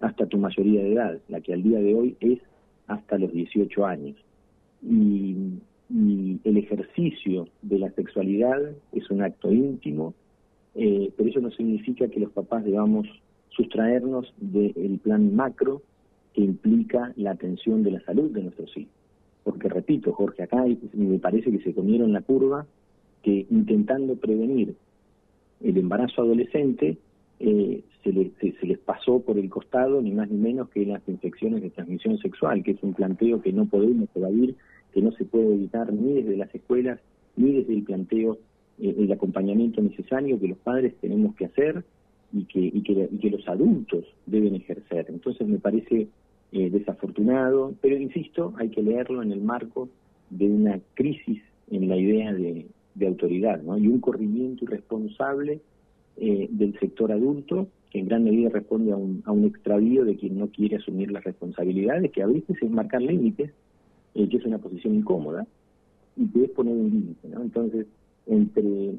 hasta 0.00 0.26
tu 0.26 0.38
mayoría 0.38 0.82
de 0.82 0.92
edad, 0.92 1.18
la 1.28 1.40
que 1.40 1.52
al 1.52 1.62
día 1.62 1.80
de 1.80 1.94
hoy 1.94 2.16
es 2.20 2.38
hasta 2.86 3.18
los 3.18 3.32
18 3.32 3.84
años. 3.84 4.16
Y, 4.82 5.58
el 5.88 6.56
ejercicio 6.56 7.48
de 7.62 7.78
la 7.78 7.90
sexualidad 7.92 8.60
es 8.92 9.10
un 9.10 9.22
acto 9.22 9.52
íntimo, 9.52 10.14
eh, 10.74 11.10
pero 11.16 11.28
eso 11.28 11.40
no 11.40 11.50
significa 11.50 12.08
que 12.08 12.20
los 12.20 12.32
papás 12.32 12.64
debamos 12.64 13.06
sustraernos 13.50 14.34
del 14.38 14.98
plan 15.02 15.34
macro 15.34 15.82
que 16.34 16.42
implica 16.42 17.12
la 17.16 17.30
atención 17.30 17.82
de 17.82 17.92
la 17.92 18.00
salud 18.00 18.30
de 18.30 18.42
nuestros 18.42 18.76
hijos. 18.76 18.92
Porque 19.44 19.68
repito, 19.68 20.12
Jorge, 20.12 20.42
acá 20.42 20.64
me 20.92 21.18
parece 21.18 21.50
que 21.50 21.60
se 21.60 21.72
comieron 21.72 22.12
la 22.12 22.20
curva, 22.20 22.66
que 23.22 23.46
intentando 23.50 24.16
prevenir 24.16 24.74
el 25.62 25.78
embarazo 25.78 26.22
adolescente, 26.22 26.98
eh, 27.38 27.82
se, 28.02 28.52
se, 28.52 28.66
les 28.66 28.78
pasó 28.78 29.20
por 29.20 29.38
el 29.38 29.48
costado 29.48 30.00
ni 30.00 30.10
más 30.10 30.30
ni 30.30 30.36
menos 30.36 30.68
que 30.70 30.84
las 30.84 31.02
infecciones 31.08 31.62
de 31.62 31.70
transmisión 31.70 32.18
sexual, 32.18 32.62
que 32.62 32.72
es 32.72 32.82
un 32.82 32.94
planteo 32.94 33.40
que 33.40 33.52
no 33.52 33.66
podemos 33.66 34.08
evadir, 34.14 34.56
que 34.96 35.02
no 35.02 35.12
se 35.12 35.26
puede 35.26 35.52
evitar 35.52 35.92
ni 35.92 36.14
desde 36.14 36.38
las 36.38 36.54
escuelas, 36.54 36.98
ni 37.36 37.52
desde 37.52 37.74
el 37.74 37.82
planteo, 37.82 38.38
eh, 38.80 38.94
el 38.96 39.12
acompañamiento 39.12 39.82
necesario 39.82 40.40
que 40.40 40.48
los 40.48 40.56
padres 40.56 40.94
tenemos 41.02 41.36
que 41.36 41.44
hacer 41.44 41.84
y 42.32 42.46
que, 42.46 42.60
y 42.60 42.80
que, 42.80 43.30
los 43.30 43.46
adultos 43.46 44.06
deben 44.24 44.54
ejercer. 44.54 45.04
Entonces 45.10 45.46
me 45.46 45.58
parece 45.58 46.08
eh, 46.50 46.70
desafortunado, 46.70 47.74
pero 47.82 47.98
insisto, 47.98 48.54
hay 48.56 48.70
que 48.70 48.82
leerlo 48.82 49.22
en 49.22 49.32
el 49.32 49.42
marco 49.42 49.90
de 50.30 50.46
una 50.46 50.80
crisis 50.94 51.42
en 51.70 51.90
la 51.90 51.98
idea 51.98 52.32
de, 52.32 52.66
autoridad, 53.06 53.60
¿no? 53.60 53.76
Y 53.76 53.88
un 53.88 54.00
corrimiento 54.00 54.64
irresponsable 54.64 55.60
eh, 56.16 56.48
del 56.50 56.72
sector 56.80 57.12
adulto 57.12 57.68
que 57.90 57.98
en 57.98 58.06
gran 58.06 58.24
medida 58.24 58.48
responde 58.48 58.92
a 58.92 58.96
un, 58.96 59.22
a 59.26 59.32
un 59.32 59.44
extravío 59.44 60.06
de 60.06 60.16
quien 60.16 60.38
no 60.38 60.48
quiere 60.48 60.76
asumir 60.76 61.10
las 61.10 61.22
responsabilidades, 61.22 62.10
que 62.12 62.22
a 62.22 62.26
veces 62.26 62.56
es 62.62 62.70
marcar 62.70 63.02
límites, 63.02 63.52
eh, 64.16 64.28
que 64.28 64.38
es 64.38 64.44
una 64.44 64.58
posición 64.58 64.94
incómoda, 64.94 65.46
y 66.16 66.26
que 66.28 66.44
es 66.44 66.50
poner 66.50 66.74
un 66.74 66.90
límite, 66.90 67.28
¿no? 67.28 67.42
Entonces, 67.42 67.86
entre, 68.26 68.94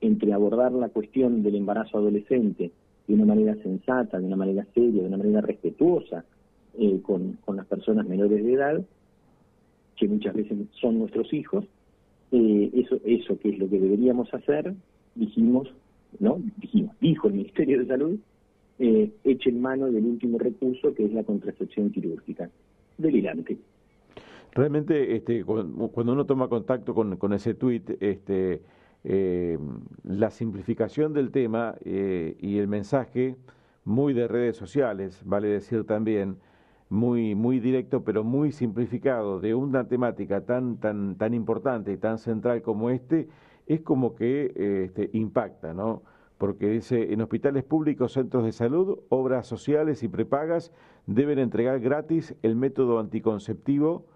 entre 0.00 0.32
abordar 0.32 0.72
la 0.72 0.88
cuestión 0.88 1.42
del 1.42 1.56
embarazo 1.56 1.98
adolescente 1.98 2.70
de 3.06 3.14
una 3.14 3.26
manera 3.26 3.54
sensata, 3.62 4.18
de 4.18 4.26
una 4.26 4.36
manera 4.36 4.66
seria, 4.74 5.02
de 5.02 5.08
una 5.08 5.18
manera 5.18 5.42
respetuosa, 5.42 6.24
eh, 6.78 7.00
con, 7.02 7.38
con 7.44 7.56
las 7.56 7.66
personas 7.66 8.06
menores 8.08 8.42
de 8.42 8.52
edad, 8.52 8.84
que 9.96 10.08
muchas 10.08 10.34
veces 10.34 10.58
son 10.80 10.98
nuestros 10.98 11.32
hijos, 11.32 11.64
eh, 12.32 12.70
eso, 12.74 12.98
eso 13.04 13.38
que 13.38 13.50
es 13.50 13.58
lo 13.58 13.68
que 13.68 13.78
deberíamos 13.78 14.32
hacer, 14.32 14.74
dijimos, 15.14 15.68
¿no? 16.18 16.40
Dijimos, 16.56 16.96
dijo 17.00 17.28
el 17.28 17.34
Ministerio 17.34 17.78
de 17.80 17.86
Salud, 17.86 18.18
eh, 18.78 19.10
eche 19.22 19.50
en 19.50 19.60
mano 19.60 19.86
del 19.86 20.04
último 20.04 20.38
recurso 20.38 20.94
que 20.94 21.04
es 21.04 21.12
la 21.12 21.22
contracepción 21.22 21.90
quirúrgica. 21.90 22.50
Delirante. 22.98 23.56
Realmente, 24.54 25.16
este, 25.16 25.44
cuando 25.44 26.12
uno 26.12 26.26
toma 26.26 26.48
contacto 26.48 26.94
con, 26.94 27.16
con 27.16 27.32
ese 27.32 27.54
tuit, 27.54 27.90
este, 28.00 28.62
eh, 29.02 29.58
la 30.04 30.30
simplificación 30.30 31.12
del 31.12 31.32
tema 31.32 31.74
y 31.84 32.58
el 32.58 32.68
mensaje 32.68 33.36
muy 33.84 34.14
de 34.14 34.28
redes 34.28 34.56
sociales, 34.56 35.22
vale 35.24 35.48
decir 35.48 35.84
también, 35.84 36.38
muy, 36.88 37.34
muy 37.34 37.58
directo, 37.58 38.04
pero 38.04 38.22
muy 38.22 38.52
simplificado 38.52 39.40
de 39.40 39.54
una 39.54 39.88
temática 39.88 40.42
tan, 40.42 40.76
tan, 40.76 41.16
tan 41.16 41.34
importante 41.34 41.92
y 41.92 41.96
tan 41.96 42.18
central 42.18 42.62
como 42.62 42.90
este, 42.90 43.28
es 43.66 43.80
como 43.80 44.14
que 44.14 44.84
este, 44.86 45.10
impacta, 45.12 45.74
¿no? 45.74 46.02
Porque 46.38 46.68
dice, 46.68 47.12
en 47.12 47.20
hospitales 47.20 47.64
públicos, 47.64 48.12
centros 48.12 48.44
de 48.44 48.52
salud, 48.52 49.00
obras 49.08 49.46
sociales 49.46 50.02
y 50.02 50.08
prepagas 50.08 50.72
deben 51.06 51.38
entregar 51.38 51.80
gratis 51.80 52.36
el 52.42 52.54
método 52.54 52.98
anticonceptivo 52.98 54.06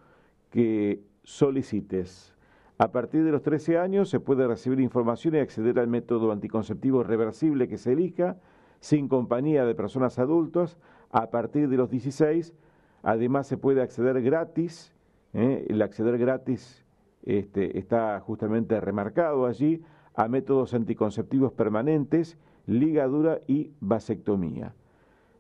que 0.50 1.02
solicites. 1.22 2.34
A 2.78 2.92
partir 2.92 3.24
de 3.24 3.32
los 3.32 3.42
13 3.42 3.78
años 3.78 4.08
se 4.08 4.20
puede 4.20 4.46
recibir 4.46 4.80
información 4.80 5.34
y 5.34 5.38
acceder 5.38 5.78
al 5.78 5.88
método 5.88 6.30
anticonceptivo 6.32 7.02
reversible 7.02 7.68
que 7.68 7.78
se 7.78 7.92
elija, 7.92 8.36
sin 8.80 9.08
compañía 9.08 9.64
de 9.64 9.74
personas 9.74 10.18
adultas, 10.18 10.78
a 11.10 11.30
partir 11.30 11.68
de 11.68 11.76
los 11.76 11.90
16 11.90 12.54
Además 13.02 13.46
se 13.46 13.56
puede 13.56 13.80
acceder 13.80 14.20
gratis, 14.22 14.94
¿eh? 15.32 15.66
el 15.68 15.80
acceder 15.82 16.18
gratis 16.18 16.84
este, 17.24 17.78
está 17.78 18.18
justamente 18.20 18.80
remarcado 18.80 19.46
allí, 19.46 19.82
a 20.14 20.26
métodos 20.26 20.74
anticonceptivos 20.74 21.52
permanentes 21.52 22.38
ligadura 22.66 23.40
y 23.46 23.70
vasectomía. 23.80 24.74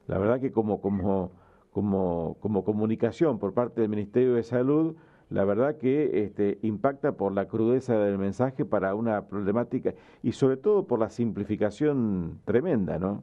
La 0.06 0.18
verdad 0.18 0.40
que 0.40 0.52
como, 0.52 0.80
como, 0.80 1.32
como, 1.72 2.36
como 2.40 2.64
comunicación 2.64 3.38
por 3.38 3.54
parte 3.54 3.80
del 3.80 3.90
Ministerio 3.90 4.34
de 4.34 4.42
Salud, 4.42 4.96
la 5.30 5.44
verdad 5.44 5.76
que 5.76 6.24
este, 6.24 6.58
impacta 6.62 7.12
por 7.12 7.32
la 7.32 7.46
crudeza 7.46 7.98
del 7.98 8.18
mensaje 8.18 8.64
para 8.64 8.94
una 8.94 9.26
problemática 9.26 9.94
y 10.22 10.32
sobre 10.32 10.56
todo 10.56 10.86
por 10.86 10.98
la 10.98 11.10
simplificación 11.10 12.40
tremenda, 12.44 12.98
¿no? 12.98 13.22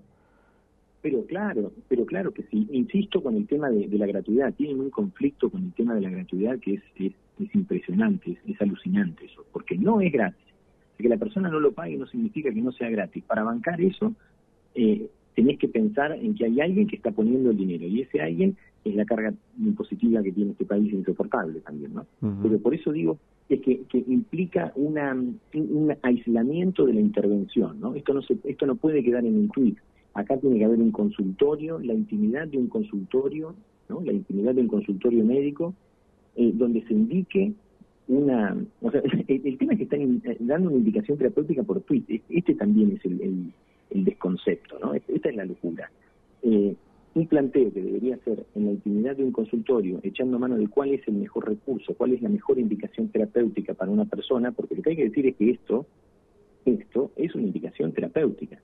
Pero 1.02 1.24
claro, 1.26 1.72
pero 1.88 2.06
claro 2.06 2.32
que 2.34 2.44
sí. 2.44 2.68
Insisto 2.72 3.22
con 3.22 3.36
el 3.36 3.46
tema 3.48 3.70
de, 3.70 3.88
la 3.96 4.08
gratuidad. 4.08 4.54
Tienen 4.56 4.80
un 4.80 4.90
conflicto 4.90 5.52
con 5.52 5.64
el 5.64 5.74
tema 5.74 5.94
de 5.94 6.02
la 6.02 6.10
gratuidad 6.10 6.58
que 6.60 6.76
es, 6.76 6.84
es, 6.96 7.56
impresionante, 7.56 8.40
es, 8.48 8.60
alucinante 8.60 9.26
eso, 9.26 9.46
porque 9.52 9.78
no 9.78 10.02
es 10.02 10.12
gratis. 10.12 10.44
Que 10.98 11.10
la 11.10 11.18
persona 11.18 11.50
no 11.50 11.60
lo 11.60 11.74
pague 11.74 11.96
no 11.98 12.08
significa 12.08 12.52
que 12.52 12.62
no 12.62 12.72
sea 12.72 12.90
gratis. 12.90 13.24
Para 13.24 13.44
bancar 13.44 13.82
eso, 13.82 14.14
eh, 14.74 15.08
tenés 15.36 15.60
que 15.60 15.68
pensar 15.68 16.14
en 16.14 16.36
que 16.36 16.46
hay 16.46 16.62
alguien 16.62 16.88
que 16.88 16.96
está 16.96 17.12
poniendo 17.12 17.52
el 17.52 17.58
dinero 17.58 17.86
y 17.86 18.02
ese 18.02 18.22
alguien 18.22 18.56
es 18.84 18.96
la 18.96 19.06
carga 19.06 19.34
impositiva 19.60 20.24
que 20.24 20.32
tiene 20.32 20.52
este 20.52 20.66
país 20.66 20.92
insoportable 20.94 21.60
también, 21.62 21.94
¿no? 21.94 22.06
Pero 22.42 22.60
por 22.60 22.74
eso 22.74 22.92
digo 22.92 23.18
es 23.50 23.62
que, 23.62 23.82
que 23.90 24.04
implica 24.08 24.72
una, 24.76 25.14
un 25.14 25.96
aislamiento 26.02 26.86
de 26.86 26.94
la 26.94 27.02
intervención, 27.02 27.80
¿no? 27.80 27.96
Esto 27.96 28.14
no 28.14 28.22
se, 28.22 28.38
esto 28.44 28.66
no 28.66 28.76
puede 28.76 29.04
quedar 29.04 29.26
en 29.26 29.36
un 29.36 29.50
tweet 29.50 29.76
Acá 30.16 30.38
tiene 30.38 30.58
que 30.58 30.66
haber 30.66 30.80
un 30.80 30.92
consultorio, 30.92 31.78
la 31.78 31.94
intimidad 31.94 32.48
de 32.48 32.58
un 32.58 32.68
consultorio, 32.68 33.54
¿no? 33.90 34.02
la 34.02 34.14
intimidad 34.14 34.56
de 34.56 34.62
un 34.62 34.70
consultorio 34.70 35.26
médico, 35.26 35.74
eh, 36.38 36.52
donde 36.54 36.82
se 36.88 36.94
indique 36.94 37.52
una... 38.08 38.56
O 38.82 38.92
sea, 38.92 39.02
el, 39.28 39.58
tema 39.58 39.74
es 39.74 39.80
que 39.80 39.84
están 39.84 40.22
eh, 40.24 40.38
dando 40.40 40.70
una 40.70 40.78
indicación 40.78 41.18
terapéutica 41.18 41.64
por 41.64 41.82
tweet. 41.82 42.22
Este 42.30 42.56
también 42.56 42.94
es 42.94 43.04
el, 43.04 43.52
desconcepto, 43.90 44.80
¿no? 44.80 44.94
Esta 44.94 45.30
es 45.30 45.36
la 45.36 45.46
locura. 45.46 45.92
Eh, 46.42 46.76
un 47.14 47.28
planteo 47.28 47.72
que 47.72 47.82
debería 47.82 48.18
ser 48.26 48.46
en 48.56 48.66
la 48.66 48.72
intimidad 48.72 49.16
de 49.16 49.24
un 49.24 49.32
consultorio, 49.32 50.00
echando 50.04 50.38
mano 50.38 50.58
de 50.58 50.68
cuál 50.68 50.94
es 50.94 51.08
el 51.08 51.14
mejor 51.14 51.48
recurso, 51.48 51.94
cuál 51.94 52.14
es 52.14 52.22
la 52.22 52.30
mejor 52.30 52.60
indicación 52.60 53.08
terapéutica 53.08 53.74
para 53.74 53.92
una 53.92 54.06
persona, 54.06 54.52
porque 54.52 54.76
lo 54.76 54.82
que 54.82 54.90
hay 54.90 54.96
que 54.98 55.06
decir 55.06 55.26
es 55.28 55.36
que 55.38 55.52
esto, 55.52 55.86
esto 56.66 57.12
es 57.16 57.34
una 57.36 57.46
indicación 57.46 57.94
terapéutica 57.94 58.60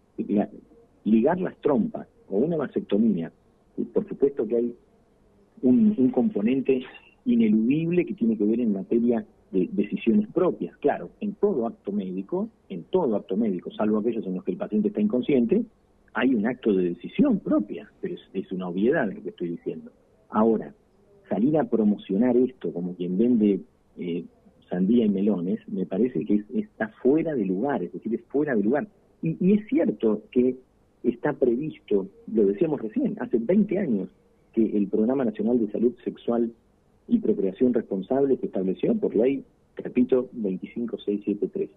ligar 1.03 1.39
las 1.39 1.55
trompas 1.57 2.07
o 2.29 2.37
una 2.37 2.57
vasectomía, 2.57 3.31
por 3.93 4.07
supuesto 4.07 4.47
que 4.47 4.55
hay 4.55 4.75
un, 5.61 6.09
componente 6.11 6.83
ineludible 7.25 8.05
que 8.05 8.13
tiene 8.13 8.37
que 8.37 8.43
ver 8.43 8.59
en 8.59 8.73
materia 8.73 9.25
de 9.51 9.69
decisiones 9.71 10.27
propias. 10.33 10.75
Claro, 10.77 11.09
en 11.19 11.33
todo 11.35 11.67
acto 11.67 11.91
médico, 11.91 12.49
en 12.69 12.83
todo 12.83 13.15
acto 13.15 13.37
médico, 13.37 13.71
salvo 13.71 13.99
aquellos 13.99 14.25
en 14.25 14.35
los 14.35 14.43
que 14.43 14.51
el 14.51 14.57
paciente 14.57 14.89
está 14.89 15.01
inconsciente, 15.01 15.63
hay 16.13 16.35
un 16.35 16.45
acto 16.45 16.73
de 16.73 16.89
decisión 16.89 17.39
propia, 17.39 17.89
pero 18.01 18.15
es, 18.33 18.51
una 18.51 18.67
obviedad 18.67 19.11
lo 19.11 19.21
que 19.21 19.29
estoy 19.29 19.49
diciendo. 19.49 19.91
Ahora, 20.29 20.73
salir 21.29 21.57
a 21.57 21.63
promocionar 21.63 22.35
esto 22.35 22.73
como 22.73 22.95
quien 22.95 23.17
vende 23.17 23.61
eh, 23.97 24.25
sandía 24.69 25.05
y 25.05 25.09
melones, 25.09 25.59
me 25.67 25.85
parece 25.85 26.25
que 26.25 26.43
está 26.53 26.89
fuera 27.01 27.33
de 27.33 27.45
lugar, 27.45 27.83
es 27.83 27.93
decir, 27.93 28.13
es 28.15 28.23
fuera 28.25 28.55
de 28.55 28.63
lugar. 28.63 28.87
y 29.21 29.53
es 29.53 29.67
cierto 29.67 30.23
que 30.31 30.55
está 31.03 31.33
previsto, 31.33 32.07
lo 32.31 32.45
decíamos 32.45 32.81
recién, 32.81 33.15
hace 33.19 33.37
20 33.37 33.77
años 33.79 34.09
que 34.53 34.65
el 34.77 34.87
Programa 34.87 35.25
Nacional 35.25 35.59
de 35.59 35.71
Salud 35.71 35.93
Sexual 36.03 36.51
y 37.07 37.19
Procreación 37.19 37.73
Responsable 37.73 38.37
se 38.37 38.45
estableció 38.45 38.95
por 38.95 39.15
ley, 39.15 39.43
repito, 39.75 40.29
25673, 40.33 41.69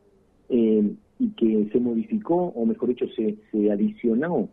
eh, 0.50 0.90
y 1.18 1.28
que 1.30 1.68
se 1.72 1.80
modificó, 1.80 2.36
o 2.36 2.66
mejor 2.66 2.90
dicho, 2.90 3.06
se, 3.16 3.36
se 3.50 3.70
adicionó 3.70 4.48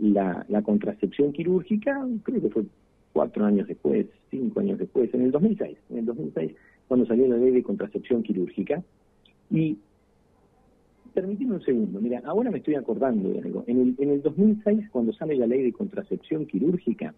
la, 0.00 0.44
la 0.48 0.62
contracepción 0.62 1.32
quirúrgica, 1.32 2.06
creo 2.22 2.40
que 2.40 2.50
fue 2.50 2.64
cuatro 3.12 3.44
años 3.44 3.66
después, 3.66 4.06
cinco 4.30 4.60
años 4.60 4.78
después, 4.78 5.12
en 5.14 5.22
el 5.22 5.30
2006, 5.30 5.76
en 5.90 5.98
el 5.98 6.06
2006, 6.06 6.52
cuando 6.88 7.06
salió 7.06 7.26
la 7.28 7.36
ley 7.36 7.50
de 7.52 7.62
contracepción 7.62 8.22
quirúrgica, 8.22 8.82
y 9.50 9.76
Permitime 11.14 11.54
un 11.54 11.62
segundo, 11.62 12.00
mira, 12.00 12.22
ahora 12.24 12.50
me 12.50 12.58
estoy 12.58 12.76
acordando 12.76 13.30
de 13.30 13.40
algo. 13.40 13.64
En 13.66 13.80
el, 13.80 13.94
en 13.98 14.10
el 14.10 14.22
2006, 14.22 14.90
cuando 14.90 15.12
sale 15.12 15.34
la 15.34 15.46
ley 15.46 15.62
de 15.62 15.72
contracepción 15.72 16.46
quirúrgica, 16.46 17.14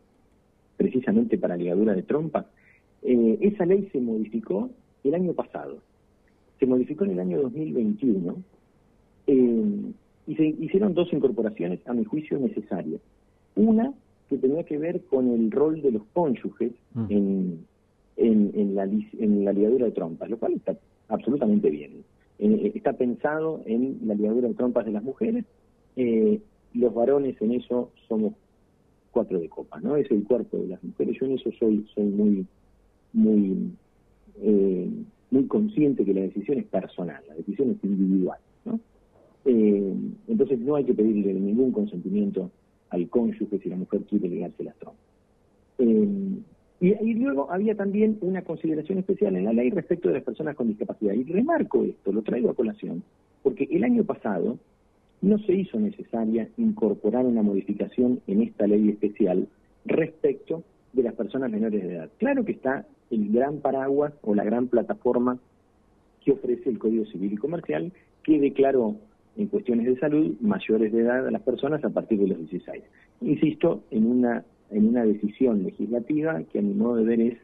precisamente 0.78 1.36
para 1.36 1.56
ligadura 1.56 1.94
de 1.94 2.02
trompa, 2.02 2.46
eh, 3.02 3.38
esa 3.40 3.66
ley 3.66 3.88
se 3.92 4.00
modificó 4.00 4.70
el 5.04 5.14
año 5.14 5.32
pasado. 5.32 5.78
Se 6.58 6.66
modificó 6.66 7.04
en 7.04 7.12
el 7.12 7.20
año 7.20 7.42
2021 7.42 8.36
eh, 9.26 9.92
y 10.26 10.34
se 10.36 10.46
hicieron 10.46 10.94
dos 10.94 11.12
incorporaciones, 11.12 11.80
a 11.86 11.92
mi 11.92 12.04
juicio, 12.04 12.38
necesarias. 12.38 13.00
Una 13.56 13.92
que 14.28 14.38
tenía 14.38 14.64
que 14.64 14.78
ver 14.78 15.02
con 15.02 15.28
el 15.28 15.50
rol 15.50 15.82
de 15.82 15.90
los 15.92 16.04
cónyuges 16.12 16.72
mm. 16.94 17.06
en, 17.10 17.66
en, 18.16 18.74
la, 18.74 18.84
en 18.84 19.44
la 19.44 19.52
ligadura 19.52 19.86
de 19.86 19.92
trompa, 19.92 20.26
lo 20.28 20.38
cual 20.38 20.54
está 20.54 20.76
absolutamente 21.08 21.70
bien. 21.70 22.04
Eh, 22.38 22.72
está 22.74 22.92
pensado 22.94 23.62
en 23.66 24.00
la 24.04 24.14
ligadura 24.14 24.48
de 24.48 24.54
trompas 24.54 24.84
de 24.86 24.92
las 24.92 25.02
mujeres. 25.02 25.44
Eh, 25.96 26.40
los 26.74 26.94
varones 26.94 27.40
en 27.42 27.52
eso 27.52 27.90
somos 28.08 28.34
cuatro 29.10 29.38
de 29.38 29.48
copa, 29.48 29.80
¿no? 29.80 29.96
Es 29.96 30.10
el 30.10 30.24
cuerpo 30.24 30.56
de 30.58 30.68
las 30.68 30.82
mujeres. 30.82 31.16
Yo 31.20 31.26
en 31.26 31.32
eso 31.32 31.50
soy 31.58 31.86
soy 31.94 32.04
muy 32.04 32.46
muy 33.12 33.72
eh, 34.40 34.88
muy 35.30 35.46
consciente 35.46 36.04
que 36.04 36.14
la 36.14 36.22
decisión 36.22 36.58
es 36.58 36.66
personal, 36.66 37.22
la 37.28 37.34
decisión 37.34 37.70
es 37.70 37.84
individual, 37.84 38.38
¿no? 38.64 38.80
entonces 39.44 40.58
no 40.60 40.76
hay 40.76 40.84
que 40.84 40.94
pedirle 40.94 41.34
ningún 41.34 41.72
consentimiento 41.72 42.50
al 42.90 43.08
cónyuge 43.08 43.58
si 43.58 43.68
la 43.68 43.76
mujer 43.76 44.02
quiere 44.02 44.28
ligarse 44.28 44.62
las 44.62 44.76
trompas. 44.76 45.02
Y, 46.82 47.14
luego 47.14 47.48
había 47.52 47.76
también 47.76 48.18
una 48.22 48.42
consideración 48.42 48.98
especial 48.98 49.36
en 49.36 49.44
la 49.44 49.52
ley 49.52 49.70
respecto 49.70 50.08
de 50.08 50.14
las 50.14 50.24
personas 50.24 50.56
con 50.56 50.66
discapacidad. 50.66 51.14
Y 51.14 51.22
remarco 51.22 51.84
esto, 51.84 52.10
lo 52.10 52.22
traigo 52.22 52.50
a 52.50 52.56
colación, 52.56 53.04
porque 53.44 53.68
el 53.70 53.84
año 53.84 54.02
pasado 54.02 54.58
no 55.20 55.38
se 55.38 55.54
hizo 55.54 55.78
necesaria 55.78 56.48
incorporar 56.56 57.24
una 57.24 57.42
modificación 57.42 58.20
en 58.26 58.42
esta 58.42 58.66
ley 58.66 58.88
especial 58.88 59.46
respecto 59.84 60.64
de 60.92 61.04
las 61.04 61.14
personas 61.14 61.52
menores 61.52 61.84
de 61.84 61.94
edad. 61.94 62.10
Claro 62.18 62.44
que 62.44 62.50
está 62.50 62.84
el 63.12 63.30
gran 63.30 63.58
paraguas 63.58 64.12
o 64.22 64.34
la 64.34 64.44
gran 64.44 64.66
plataforma 64.66 65.38
que 66.24 66.32
ofrece 66.32 66.70
el 66.70 66.78
Código 66.78 67.04
Civil 67.06 67.32
y 67.32 67.36
Comercial, 67.36 67.92
que 68.24 68.40
declaró 68.40 68.96
en 69.36 69.46
cuestiones 69.46 69.86
de 69.86 69.98
salud 69.98 70.34
mayores 70.40 70.92
de 70.92 71.00
edad 71.00 71.26
a 71.26 71.30
las 71.30 71.42
personas 71.42 71.84
a 71.84 71.90
partir 71.90 72.18
de 72.18 72.28
los 72.28 72.38
16. 72.38 72.82
Insisto, 73.20 73.82
en 73.90 74.06
una 74.06 74.44
en 74.72 74.88
una 74.88 75.04
decisión 75.04 75.62
legislativa 75.62 76.42
que 76.50 76.58
a 76.58 76.62
mi 76.62 76.74
modo 76.74 76.96
de 76.96 77.04
ver 77.04 77.20
es, 77.20 77.38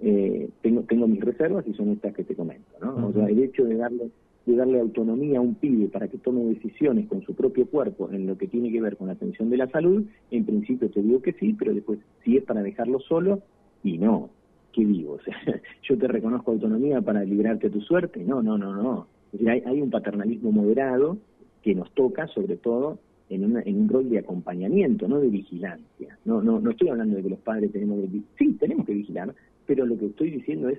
eh, 0.00 0.48
tengo, 0.62 0.82
tengo 0.82 1.06
mis 1.06 1.20
reservas 1.20 1.66
y 1.66 1.74
son 1.74 1.90
estas 1.90 2.14
que 2.14 2.24
te 2.24 2.34
comento, 2.34 2.70
¿no? 2.80 3.08
O 3.08 3.12
sea, 3.12 3.26
el 3.26 3.42
hecho 3.42 3.64
de 3.64 3.76
darle, 3.76 4.10
de 4.46 4.56
darle 4.56 4.80
autonomía 4.80 5.38
a 5.38 5.42
un 5.42 5.54
pibe 5.54 5.88
para 5.88 6.08
que 6.08 6.18
tome 6.18 6.44
decisiones 6.44 7.06
con 7.08 7.22
su 7.22 7.34
propio 7.34 7.66
cuerpo 7.66 8.10
en 8.10 8.26
lo 8.26 8.38
que 8.38 8.46
tiene 8.46 8.72
que 8.72 8.80
ver 8.80 8.96
con 8.96 9.08
la 9.08 9.12
atención 9.12 9.50
de 9.50 9.58
la 9.58 9.68
salud, 9.68 10.04
en 10.30 10.44
principio 10.44 10.90
te 10.90 11.02
digo 11.02 11.20
que 11.20 11.34
sí, 11.34 11.54
pero 11.58 11.74
después 11.74 11.98
si 12.24 12.38
es 12.38 12.44
para 12.44 12.62
dejarlo 12.62 13.00
solo, 13.00 13.42
y 13.84 13.98
no, 13.98 14.30
¿qué 14.76 14.84
digo? 14.84 15.14
O 15.18 15.20
sea, 15.20 15.36
yo 15.82 15.96
te 15.96 16.06
reconozco 16.06 16.52
autonomía 16.52 17.00
para 17.00 17.24
librarte 17.24 17.68
a 17.68 17.70
tu 17.70 17.80
suerte, 17.80 18.22
no, 18.22 18.42
no, 18.42 18.58
no, 18.58 18.74
no. 18.74 19.06
Hay, 19.48 19.62
hay 19.64 19.80
un 19.80 19.90
paternalismo 19.90 20.52
moderado 20.52 21.16
que 21.62 21.74
nos 21.74 21.90
toca, 21.92 22.28
sobre 22.28 22.56
todo, 22.56 22.98
en, 23.30 23.42
en 23.42 23.80
un 23.80 23.88
rol 23.88 24.08
de 24.10 24.18
acompañamiento, 24.18 25.08
no 25.08 25.18
de 25.18 25.28
vigilancia. 25.28 26.18
No, 26.24 26.42
no, 26.42 26.60
no 26.60 26.70
estoy 26.70 26.88
hablando 26.90 27.16
de 27.16 27.22
que 27.22 27.30
los 27.30 27.40
padres 27.40 27.72
tenemos 27.72 28.00
que... 28.00 28.20
Sí, 28.38 28.52
tenemos 28.60 28.86
que 28.86 28.94
vigilar, 28.94 29.34
pero 29.66 29.86
lo 29.86 29.98
que 29.98 30.06
estoy 30.06 30.30
diciendo 30.30 30.68
es, 30.68 30.78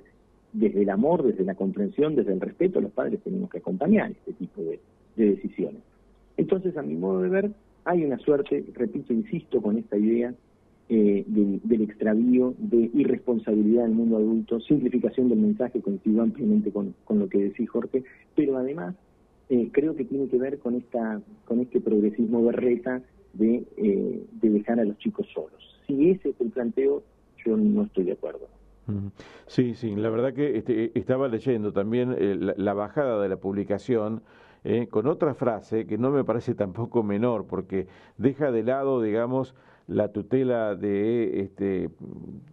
desde 0.54 0.84
el 0.84 0.90
amor, 0.90 1.24
desde 1.24 1.44
la 1.44 1.56
comprensión, 1.56 2.16
desde 2.16 2.34
el 2.34 2.40
respeto, 2.40 2.80
los 2.80 2.92
padres 2.92 3.20
tenemos 3.22 3.50
que 3.50 3.58
acompañar 3.58 4.12
este 4.12 4.34
tipo 4.34 4.62
de, 4.62 4.80
decisiones. 5.16 5.82
Entonces, 6.38 6.78
a 6.78 6.84
mi 6.84 6.96
modo 6.96 7.22
de 7.22 7.30
ver, 7.30 7.52
hay 7.86 8.06
una 8.06 8.20
suerte, 8.20 8.64
repito, 8.76 9.12
insisto 9.14 9.62
con 9.62 9.78
esta 9.78 9.98
idea, 9.98 10.34
eh, 10.90 11.26
del 11.28 11.82
extravío, 11.82 12.54
de 12.58 12.90
irresponsabilidad 12.94 13.84
del 13.84 13.92
mundo 13.92 14.16
adulto, 14.16 14.62
simplificación 14.62 15.28
del 15.28 15.40
mensaje, 15.40 15.82
coincido 15.82 16.22
ampliamente 16.22 16.72
con, 16.72 16.96
lo 17.10 17.28
que 17.28 17.40
decís, 17.40 17.70
Jorge, 17.70 18.06
pero 18.36 18.56
además 18.56 18.96
eh, 19.50 19.68
creo 19.74 19.98
que 19.98 20.06
tiene 20.06 20.30
que 20.30 20.38
ver 20.38 20.60
con 20.60 20.76
esta 20.76 21.22
con 21.44 21.60
este 21.60 21.82
progresismo 21.82 22.42
berreta 22.46 23.02
de, 23.34 23.66
eh, 23.76 24.24
de 24.32 24.50
dejar 24.50 24.80
a 24.80 24.86
los 24.86 24.98
chicos 25.00 25.28
solos. 25.34 25.62
Si 25.86 26.10
ese 26.10 26.30
es 26.30 26.40
el 26.40 26.52
planteo, 26.52 27.04
yo 27.46 27.58
no 27.58 27.84
estoy 27.84 28.06
de 28.06 28.14
acuerdo. 28.14 28.48
Sí, 29.48 29.74
sí, 29.74 29.94
la 29.94 30.10
verdad 30.10 30.34
que 30.34 30.58
este, 30.58 30.98
estaba 30.98 31.28
leyendo 31.28 31.74
también 31.74 32.16
eh, 32.18 32.54
la, 32.56 32.74
bajada 32.74 33.22
de 33.22 33.28
la 33.28 33.36
publicación 33.36 34.22
con 34.90 35.08
otra 35.08 35.34
frase 35.34 35.86
que 35.86 35.98
no 35.98 36.12
me 36.12 36.26
parece 36.26 36.54
tampoco 36.54 37.02
menor, 37.02 37.46
porque 37.46 37.88
deja 38.18 38.52
de 38.52 38.64
lado, 38.64 39.02
digamos, 39.02 39.56
la 39.88 40.12
tutela 40.12 40.76
de, 40.76 41.42
este, 41.42 41.90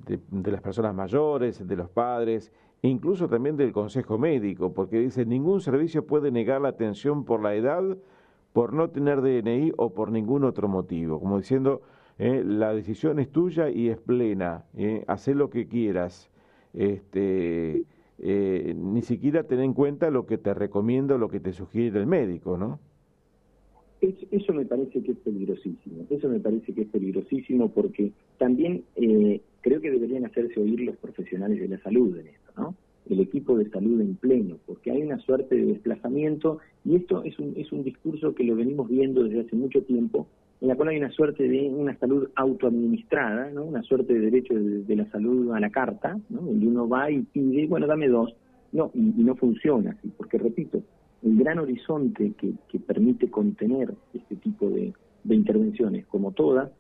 de 0.07 0.51
las 0.51 0.61
personas 0.61 0.95
mayores, 0.95 1.67
de 1.67 1.77
los 1.77 1.91
padres 1.91 2.53
incluso 2.89 3.29
también 3.29 3.57
del 3.57 3.73
Consejo 3.73 4.19
Médico, 4.19 4.73
porque 4.75 4.99
dice, 4.99 5.25
ningún 5.25 5.61
servicio 5.61 6.07
puede 6.07 6.31
negar 6.31 6.61
la 6.61 6.69
atención 6.69 7.25
por 7.25 7.43
la 7.43 7.55
edad 7.55 7.83
por 8.53 8.73
no 8.73 8.91
tener 8.91 9.21
DNI 9.21 9.73
o 9.77 9.95
por 9.95 10.13
ningún 10.13 10.45
otro 10.45 10.69
motivo, 10.69 11.19
como 11.19 11.39
diciendo, 11.39 11.83
eh, 12.19 12.45
la 12.47 12.73
decisión 12.73 13.19
es 13.19 13.31
tuya 13.31 13.69
y 13.71 13.89
es 13.89 13.99
plena, 13.99 14.67
eh, 14.77 15.05
haz 15.09 15.27
lo 15.29 15.51
que 15.51 15.67
quieras, 15.67 16.31
este, 16.73 17.85
eh, 18.19 18.75
ni 18.77 19.03
siquiera 19.03 19.45
tener 19.45 19.65
en 19.65 19.75
cuenta 19.75 20.11
lo 20.11 20.27
que 20.27 20.39
te 20.39 20.55
recomienda 20.55 21.19
lo 21.19 21.29
que 21.29 21.41
te 21.41 21.53
sugiere 21.53 21.99
el 21.99 22.07
médico, 22.07 22.57
¿no? 22.57 22.79
Eso 24.31 24.53
me 24.53 24.65
parece 24.65 25.03
que 25.03 25.13
es 25.13 25.19
peligrosísimo, 25.19 26.07
eso 26.11 26.29
me 26.29 26.41
parece 26.41 26.73
que 26.73 26.83
es 26.83 26.89
peligrosísimo 26.89 27.71
porque 27.71 28.13
también 28.39 28.85
eh, 28.97 29.41
creo 29.61 29.81
que 29.81 29.91
deberían 29.91 30.25
hacerse 30.25 30.61
oír 30.61 30.81
los 30.81 30.97
profesionales 30.97 31.61
de 31.61 31.69
la 31.69 31.83
salud 31.83 32.17
en 32.19 32.29
esto, 32.29 32.53
¿no? 32.57 32.75
El 33.09 33.21
equipo 33.21 33.57
de 33.59 33.69
salud 33.69 34.01
en 34.01 34.17
pleno, 34.17 34.57
porque 34.67 34.91
hay 34.91 35.03
una 35.03 35.19
suerte 35.19 35.55
de 35.57 35.67
desplazamiento 35.67 36.59
y 36.85 36.97
esto 36.97 37.23
es 37.23 37.39
un, 37.39 37.53
es 37.57 37.71
un 37.73 37.85
discurso 37.85 38.35
que 38.35 38.45
lo 38.45 38.57
venimos 38.57 38.89
viendo 38.89 39.25
desde 39.25 39.41
hace 39.41 39.57
mucho 39.57 39.83
tiempo, 39.83 40.27
en 40.61 40.69
la 40.69 40.77
cual 40.77 40.89
hay 40.89 40.97
una 40.97 41.11
suerte 41.11 41.47
de 41.47 41.69
una 41.69 41.97
salud 41.99 42.29
autoadministrada, 42.35 43.51
¿no? 43.51 43.65
Una 43.65 43.83
suerte 43.83 44.15
de 44.15 44.21
derecho 44.21 44.55
de, 44.55 44.97
la 44.97 45.11
salud 45.11 45.53
a 45.53 45.61
la 45.61 45.71
carta, 45.71 46.19
¿no? 46.31 46.41
Donde 46.41 46.67
uno 46.67 46.89
va 46.89 47.11
y 47.11 47.21
pide, 47.23 47.67
bueno, 47.67 47.87
dame 47.87 48.09
dos, 48.09 48.35
no, 48.73 48.91
y, 48.95 49.21
y 49.21 49.25
no 49.25 49.37
funciona 49.37 49.91
así, 49.91 50.11
porque 50.17 50.39
repito, 50.39 50.83
el 51.25 51.37
gran 51.39 51.59
horizonte 51.59 52.33
que, 52.39 52.79
permite 52.81 53.31
contener 53.31 53.95
este 54.13 54.37
tipo 54.37 54.69
de, 54.69 54.93
intervenciones, 55.25 56.05
como 56.07 56.33
todas, 56.33 56.71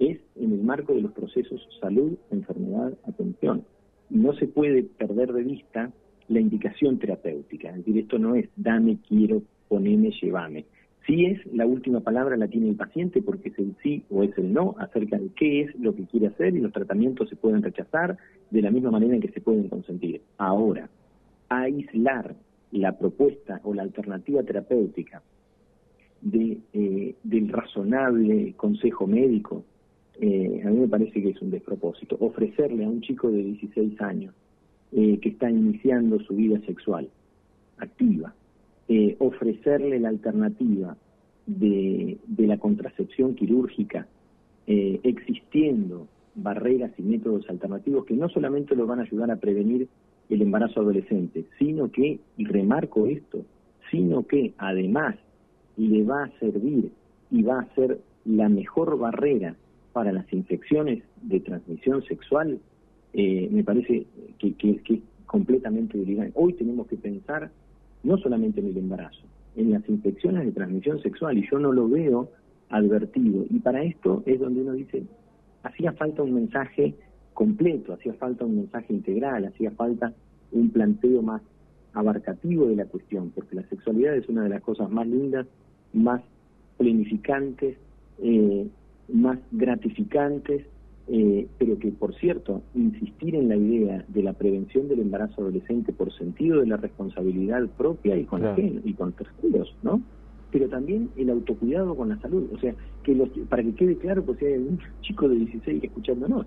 es 0.00 0.18
en 0.34 0.52
el 0.52 0.64
marco 0.64 0.92
de 0.94 1.02
los 1.02 1.12
procesos 1.12 1.66
salud, 1.80 2.18
enfermedad, 2.32 2.92
atención. 3.06 3.64
No 4.10 4.34
se 4.34 4.48
puede 4.48 4.82
perder 4.82 5.32
de 5.32 5.44
vista 5.44 5.92
la 6.28 6.40
indicación 6.40 6.98
terapéutica. 6.98 7.70
Es 7.70 7.76
decir, 7.76 7.98
esto 7.98 8.18
no 8.18 8.34
es 8.34 8.48
dame, 8.56 8.98
quiero, 9.08 9.42
poneme, 9.68 10.10
llévame. 10.20 10.64
Sí 11.06 11.26
es 11.26 11.46
la 11.52 11.66
última 11.66 12.00
palabra 12.00 12.36
la 12.36 12.48
tiene 12.48 12.70
el 12.70 12.76
paciente 12.76 13.22
porque 13.22 13.50
es 13.50 13.58
el 13.58 13.76
sí 13.82 14.02
o 14.10 14.24
es 14.24 14.36
el 14.38 14.52
no 14.52 14.74
acerca 14.78 15.18
de 15.18 15.28
qué 15.36 15.62
es 15.62 15.74
lo 15.76 15.94
que 15.94 16.06
quiere 16.06 16.28
hacer 16.28 16.56
y 16.56 16.60
los 16.60 16.72
tratamientos 16.72 17.28
se 17.28 17.36
pueden 17.36 17.62
rechazar 17.62 18.16
de 18.50 18.62
la 18.62 18.70
misma 18.70 18.90
manera 18.90 19.14
en 19.14 19.20
que 19.20 19.30
se 19.30 19.40
pueden 19.40 19.68
consentir. 19.68 20.22
Ahora, 20.38 20.88
aislar 21.48 22.34
la 22.74 22.96
propuesta 22.98 23.60
o 23.64 23.72
la 23.72 23.82
alternativa 23.82 24.42
terapéutica 24.42 25.22
de, 26.20 26.58
eh, 26.72 27.14
del 27.22 27.48
razonable 27.48 28.54
consejo 28.56 29.06
médico, 29.06 29.64
eh, 30.20 30.62
a 30.64 30.70
mí 30.70 30.80
me 30.80 30.88
parece 30.88 31.22
que 31.22 31.30
es 31.30 31.42
un 31.42 31.50
despropósito. 31.50 32.16
Ofrecerle 32.18 32.84
a 32.84 32.88
un 32.88 33.00
chico 33.00 33.30
de 33.30 33.42
16 33.42 34.00
años 34.00 34.34
eh, 34.92 35.18
que 35.20 35.28
está 35.28 35.50
iniciando 35.50 36.18
su 36.20 36.34
vida 36.34 36.60
sexual 36.66 37.08
activa, 37.78 38.34
ofrecerle 39.18 39.98
la 39.98 40.10
alternativa 40.10 40.94
de, 41.46 42.18
de 42.26 42.46
la 42.46 42.58
contracepción 42.58 43.34
quirúrgica, 43.34 44.06
existiendo 44.66 46.06
barreras 46.34 46.92
y 46.98 47.02
métodos 47.02 47.48
alternativos 47.48 48.04
que 48.04 48.14
no 48.14 48.28
solamente 48.28 48.76
lo 48.76 48.86
van 48.86 49.00
a 49.00 49.02
ayudar 49.04 49.30
a 49.30 49.36
prevenir 49.36 49.88
el 50.30 50.42
embarazo 50.42 50.80
adolescente, 50.80 51.44
sino 51.58 51.90
que, 51.90 52.18
y 52.36 52.44
remarco 52.44 53.06
esto, 53.06 53.44
sino 53.90 54.26
que 54.26 54.54
además 54.58 55.16
le 55.76 56.04
va 56.04 56.24
a 56.24 56.38
servir 56.38 56.90
y 57.30 57.42
va 57.42 57.60
a 57.60 57.74
ser 57.74 57.98
la 58.24 58.48
mejor 58.48 58.98
barrera 58.98 59.56
para 59.92 60.12
las 60.12 60.30
infecciones 60.32 61.02
de 61.22 61.40
transmisión 61.40 62.02
sexual, 62.02 62.58
eh, 63.12 63.48
me 63.50 63.62
parece 63.62 64.06
que, 64.38 64.54
que, 64.54 64.80
es 64.84 65.00
completamente 65.26 65.96
delirante. 65.98 66.32
Hoy 66.34 66.52
tenemos 66.54 66.86
que 66.88 66.96
pensar 66.96 67.50
no 68.02 68.18
solamente 68.18 68.60
en 68.60 68.68
el 68.68 68.76
embarazo, 68.76 69.22
en 69.56 69.70
las 69.70 69.88
infecciones 69.88 70.46
de 70.46 70.52
transmisión 70.52 71.00
sexual, 71.00 71.38
y 71.38 71.48
yo 71.50 71.58
no 71.58 71.72
lo 71.72 71.88
veo 71.88 72.28
advertido. 72.70 73.44
Y 73.50 73.60
para 73.60 73.84
esto 73.84 74.22
es 74.26 74.40
donde 74.40 74.62
uno 74.62 74.72
dice, 74.72 75.04
hacía 75.62 75.92
falta 75.92 76.22
un 76.22 76.34
mensaje 76.34 76.94
completo, 77.34 77.92
hacía 77.92 78.14
falta 78.14 78.44
un 78.44 78.56
mensaje 78.56 78.92
integral, 78.92 79.44
hacía 79.44 79.70
falta 79.72 80.12
un 80.52 80.70
planteo 80.70 81.20
más 81.20 81.42
abarcativo 81.92 82.66
de 82.66 82.76
la 82.76 82.86
cuestión, 82.86 83.30
porque 83.34 83.56
la 83.56 83.68
sexualidad 83.68 84.16
es 84.16 84.28
una 84.28 84.44
de 84.44 84.48
las 84.48 84.62
cosas 84.62 84.90
más 84.90 85.06
lindas, 85.06 85.46
más 85.92 86.22
planificantes, 86.76 87.76
eh, 88.22 88.66
más 89.12 89.38
gratificantes, 89.52 90.66
eh, 91.06 91.46
pero 91.58 91.78
que, 91.78 91.92
por 91.92 92.14
cierto, 92.14 92.62
insistir 92.74 93.34
en 93.34 93.48
la 93.48 93.56
idea 93.56 94.04
de 94.08 94.22
la 94.22 94.32
prevención 94.32 94.88
del 94.88 95.00
embarazo 95.00 95.42
adolescente 95.42 95.92
por 95.92 96.12
sentido 96.14 96.60
de 96.60 96.66
la 96.66 96.78
responsabilidad 96.78 97.66
propia 97.76 98.16
y 98.16 98.24
con, 98.24 98.42
y 98.56 98.94
con 98.94 99.12
terceros, 99.12 99.74
¿no? 99.82 100.00
Pero 100.50 100.68
también 100.68 101.10
el 101.16 101.30
autocuidado 101.30 101.94
con 101.94 102.08
la 102.08 102.18
salud, 102.20 102.48
o 102.54 102.58
sea, 102.58 102.74
que 103.02 103.14
los, 103.14 103.28
para 103.48 103.62
que 103.62 103.74
quede 103.74 103.96
claro, 103.96 104.24
pues 104.24 104.38
si 104.38 104.46
hay 104.46 104.54
un 104.54 104.78
chico 105.02 105.28
de 105.28 105.36
16 105.36 105.84
escuchándonos, 105.84 106.46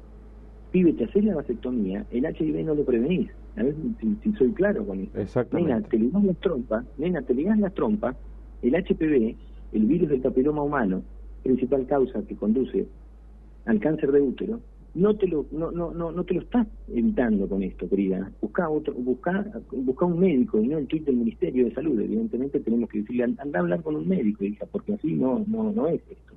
pibe, 0.78 0.94
te 0.94 1.06
haces 1.06 1.24
la 1.24 1.36
vasectomía, 1.36 2.06
el 2.12 2.26
HIV 2.26 2.66
no 2.66 2.76
lo 2.76 2.86
prevenís. 2.86 3.30
A 3.56 3.64
ver 3.64 3.76
si, 4.24 4.32
soy 4.34 4.52
claro 4.52 4.86
con 4.86 5.02
eso. 5.02 5.20
Exactamente. 5.20 5.74
Nena, 5.74 5.88
te 5.88 5.98
ligas 5.98 6.24
las 6.24 6.38
trompas, 6.38 6.86
nena, 6.98 7.22
te 7.24 7.34
ligas 7.34 7.58
las 7.58 7.74
trompas, 7.74 8.16
el 8.62 8.76
HPV, 8.76 9.36
el 9.74 9.86
virus 9.86 10.10
del 10.10 10.22
papiloma 10.22 10.62
humano, 10.62 11.02
principal 11.42 11.88
causa 11.88 12.22
que 12.28 12.36
conduce 12.36 12.88
al 13.66 13.80
cáncer 13.80 14.12
de 14.12 14.22
útero, 14.22 14.60
no 14.94 15.16
te 15.16 15.28
lo 15.28 15.46
no 15.52 15.72
no 15.72 15.92
no, 15.92 16.12
no 16.12 16.24
te 16.24 16.34
lo 16.36 16.42
estás 16.42 16.68
evitando 16.88 17.48
con 17.48 17.62
esto, 17.64 17.90
querida. 17.90 18.32
Busca 18.42 18.70
otro 18.70 18.94
busca 18.94 19.46
busca 19.72 20.06
un 20.06 20.20
médico 20.20 20.60
y 20.60 20.68
no 20.68 20.78
el 20.78 20.88
tweet 20.88 21.02
del 21.02 21.18
Ministerio 21.18 21.66
de 21.66 21.74
Salud. 21.74 22.00
Evidentemente 22.00 22.60
tenemos 22.60 22.90
que 22.90 23.00
decirle 23.00 23.24
anda 23.24 23.60
a 23.60 23.62
hablar 23.62 23.82
con 23.82 23.96
un 23.96 24.08
médico, 24.08 24.44
hija, 24.44 24.66
porque 24.72 24.94
así 24.94 25.14
no 25.14 25.44
no 25.48 25.72
no 25.72 25.88
es 25.88 26.02
esto 26.10 26.37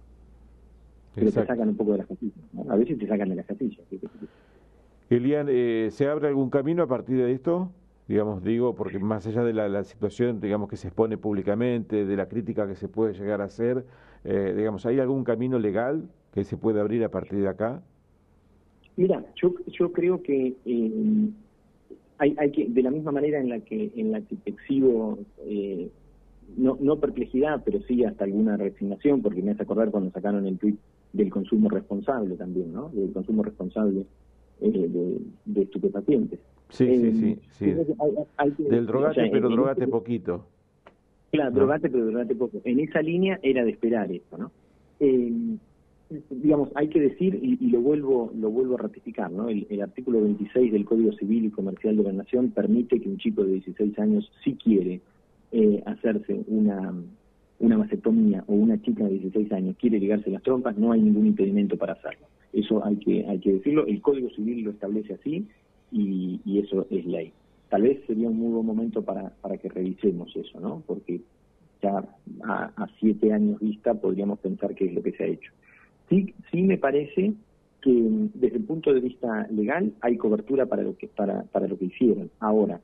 pero 1.14 1.33
te 1.33 1.46
sacan 1.46 1.68
un 1.68 1.77
poco 1.77 1.92
de 1.92 1.99
las 1.99 2.07
casillas. 2.07 2.38
A 2.68 2.77
veces 2.77 2.99
te 2.99 3.07
sacan 3.07 3.29
de 3.29 3.37
las 3.37 3.46
casillas. 3.46 3.81
Elian, 5.09 5.49
eh, 5.51 5.88
¿se 5.90 6.07
abre 6.07 6.29
algún 6.29 6.51
camino 6.51 6.85
a 6.85 6.87
partir 6.87 7.16
de 7.16 7.33
esto? 7.33 7.70
Digamos, 8.07 8.42
digo, 8.42 8.75
porque 8.75 8.99
más 8.99 9.27
allá 9.27 9.42
de 9.44 9.53
la, 9.53 9.85
situación, 9.85 10.40
digamos, 10.40 10.68
que 10.68 10.77
se 10.77 10.88
expone 10.88 11.16
públicamente, 11.16 12.05
de 12.05 12.16
la 12.16 12.29
crítica 12.29 12.66
que 12.66 12.75
se 12.75 12.88
puede 12.88 13.14
llegar 13.14 13.40
a 13.40 13.44
hacer, 13.44 13.85
eh, 14.25 14.55
digamos, 14.57 14.87
¿hay 14.87 14.99
algún 15.01 15.25
camino 15.25 15.59
legal 15.59 16.09
que 16.33 16.44
se 16.44 16.57
puede 16.57 16.81
abrir 16.81 17.05
a 17.05 17.11
partir 17.11 17.40
de 17.40 17.49
acá? 17.49 17.83
Mira, 18.96 19.25
yo, 19.37 19.55
yo 19.66 19.92
creo 19.92 20.23
que 20.23 20.55
eh, 20.64 21.31
hay, 22.18 22.35
hay 22.38 22.51
que, 22.53 22.68
de 22.68 22.83
la 22.83 22.90
misma 22.90 23.12
manera 23.12 23.40
en 23.40 23.49
la 23.49 23.61
que 23.61 23.90
en 23.96 24.12
la 24.12 24.20
que 24.20 24.37
exhibo 24.44 25.18
no, 26.57 26.77
no 26.81 26.96
perplejidad, 26.96 27.62
pero 27.64 27.81
sí 27.83 28.05
hasta 28.05 28.25
alguna 28.25 28.57
resignación, 28.57 29.23
porque 29.23 29.42
me 29.42 29.53
hace 29.53 29.62
acordar 29.62 29.90
cuando 29.90 30.11
sacaron 30.11 30.46
el 30.46 30.59
tweet 30.59 30.77
del 31.12 31.31
consumo 31.31 31.68
responsable 31.68 32.37
también, 32.37 32.73
¿no? 32.73 32.88
Del 32.90 33.12
consumo 33.12 33.42
responsable 33.42 34.05
eh, 34.61 35.20
de, 35.44 35.62
estupefacientes. 35.62 36.38
Sí, 36.68 36.87
sí, 37.12 37.31
eh, 37.33 37.38
sí. 37.51 38.64
Del 38.64 38.87
drogate, 38.87 39.29
pero 39.31 39.49
drogate 39.49 39.88
poquito. 39.88 40.46
Claro, 41.33 41.51
drogate, 41.53 41.90
pero 41.90 42.07
drogate 42.07 42.35
poco. 42.35 42.61
En 42.64 42.81
esa 42.81 43.03
línea 43.03 43.38
era 43.42 43.64
de 43.64 43.70
esperar 43.70 44.11
esto, 44.11 44.37
¿no? 44.37 44.51
Eh, 45.01 45.33
digamos, 46.31 46.70
hay 46.75 46.88
que 46.88 47.01
decir, 47.01 47.38
y, 47.40 47.57
lo 47.70 47.81
vuelvo 47.81 48.33
lo 48.37 48.51
vuelvo 48.51 48.75
a 48.75 48.83
ratificar, 48.83 49.31
¿no? 49.31 49.49
El, 49.49 49.66
el, 49.70 49.81
artículo 49.81 50.20
26 50.20 50.73
del 50.73 50.85
Código 50.85 51.12
Civil 51.12 51.46
y 51.46 51.51
Comercial 51.51 51.96
de 51.96 52.03
la 52.03 52.12
Nación 52.12 52.51
permite 52.51 53.01
que 53.01 53.09
un 53.09 53.18
chico 53.18 53.44
de 53.44 53.53
16 53.53 53.99
años, 54.01 54.31
si 54.42 54.55
quiere, 54.55 55.01
eh, 55.53 55.83
hacerse 55.85 56.44
una, 56.46 56.94
una 57.61 57.79
mastectomía 57.79 58.42
o 58.46 58.55
una 58.55 58.81
chica 58.83 59.05
de 59.05 59.11
16 59.11 59.53
años 59.53 59.77
quiere 59.79 60.01
ligarse 60.01 60.31
las 60.31 60.42
trompas, 60.42 60.77
no 60.77 60.92
hay 60.92 61.01
ningún 61.01 61.27
impedimento 61.27 61.77
para 61.77 61.92
hacerlo. 61.92 62.27
Eso 62.53 62.85
hay 62.85 62.96
que, 62.96 63.27
hay 63.27 63.38
que 63.38 63.53
decirlo, 63.53 63.87
el 63.87 64.01
Código 64.01 64.31
Civil 64.31 64.64
lo 64.64 64.70
establece 64.73 65.14
así 65.14 65.46
y, 65.92 66.40
eso 66.59 66.87
es 66.90 67.07
ley. 67.07 67.33
Tal 67.68 67.83
vez 67.83 68.01
sería 68.07 68.29
un 68.29 68.38
muy 68.38 68.53
buen 68.53 68.66
momento 68.66 69.03
para, 69.03 69.31
para 69.40 69.57
que 69.57 69.68
revisemos 69.68 70.35
eso, 70.35 70.61
¿no? 70.61 70.83
Porque 70.87 71.20
ya 71.83 72.05
a, 72.44 72.87
siete 72.99 73.33
años 73.33 73.61
vista 73.61 73.94
podríamos 73.94 74.40
pensar 74.40 74.75
que 74.75 74.87
es 74.87 74.94
lo 74.94 75.03
que 75.03 75.12
se 75.12 75.25
ha 75.25 75.29
hecho. 75.29 75.53
Sí, 76.09 76.35
sí 76.51 76.62
me 76.62 76.79
parece 76.79 77.35
que 77.81 78.09
desde 78.35 78.57
el 78.57 78.64
punto 78.64 78.92
de 78.92 79.01
vista 79.01 79.46
legal 79.51 79.92
hay 80.01 80.16
cobertura 80.16 80.66
para 80.66 80.83
lo 80.83 80.96
que, 80.96 81.07
para, 81.09 81.44
para 81.44 81.68
lo 81.68 81.79
que 81.79 81.87
hicieron. 81.87 82.31
Ahora, 82.40 82.81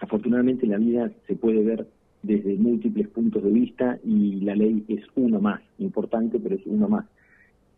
Afortunadamente 0.00 0.66
la 0.66 0.78
vida 0.78 1.10
se 1.26 1.36
puede 1.36 1.62
ver 1.62 1.86
desde 2.24 2.56
múltiples 2.56 3.08
puntos 3.08 3.42
de 3.42 3.50
vista 3.50 3.98
y 4.02 4.40
la 4.40 4.56
ley 4.56 4.84
es 4.88 5.04
uno 5.14 5.40
más, 5.40 5.60
importante, 5.78 6.40
pero 6.40 6.56
es 6.56 6.62
uno 6.66 6.88
más. 6.88 7.06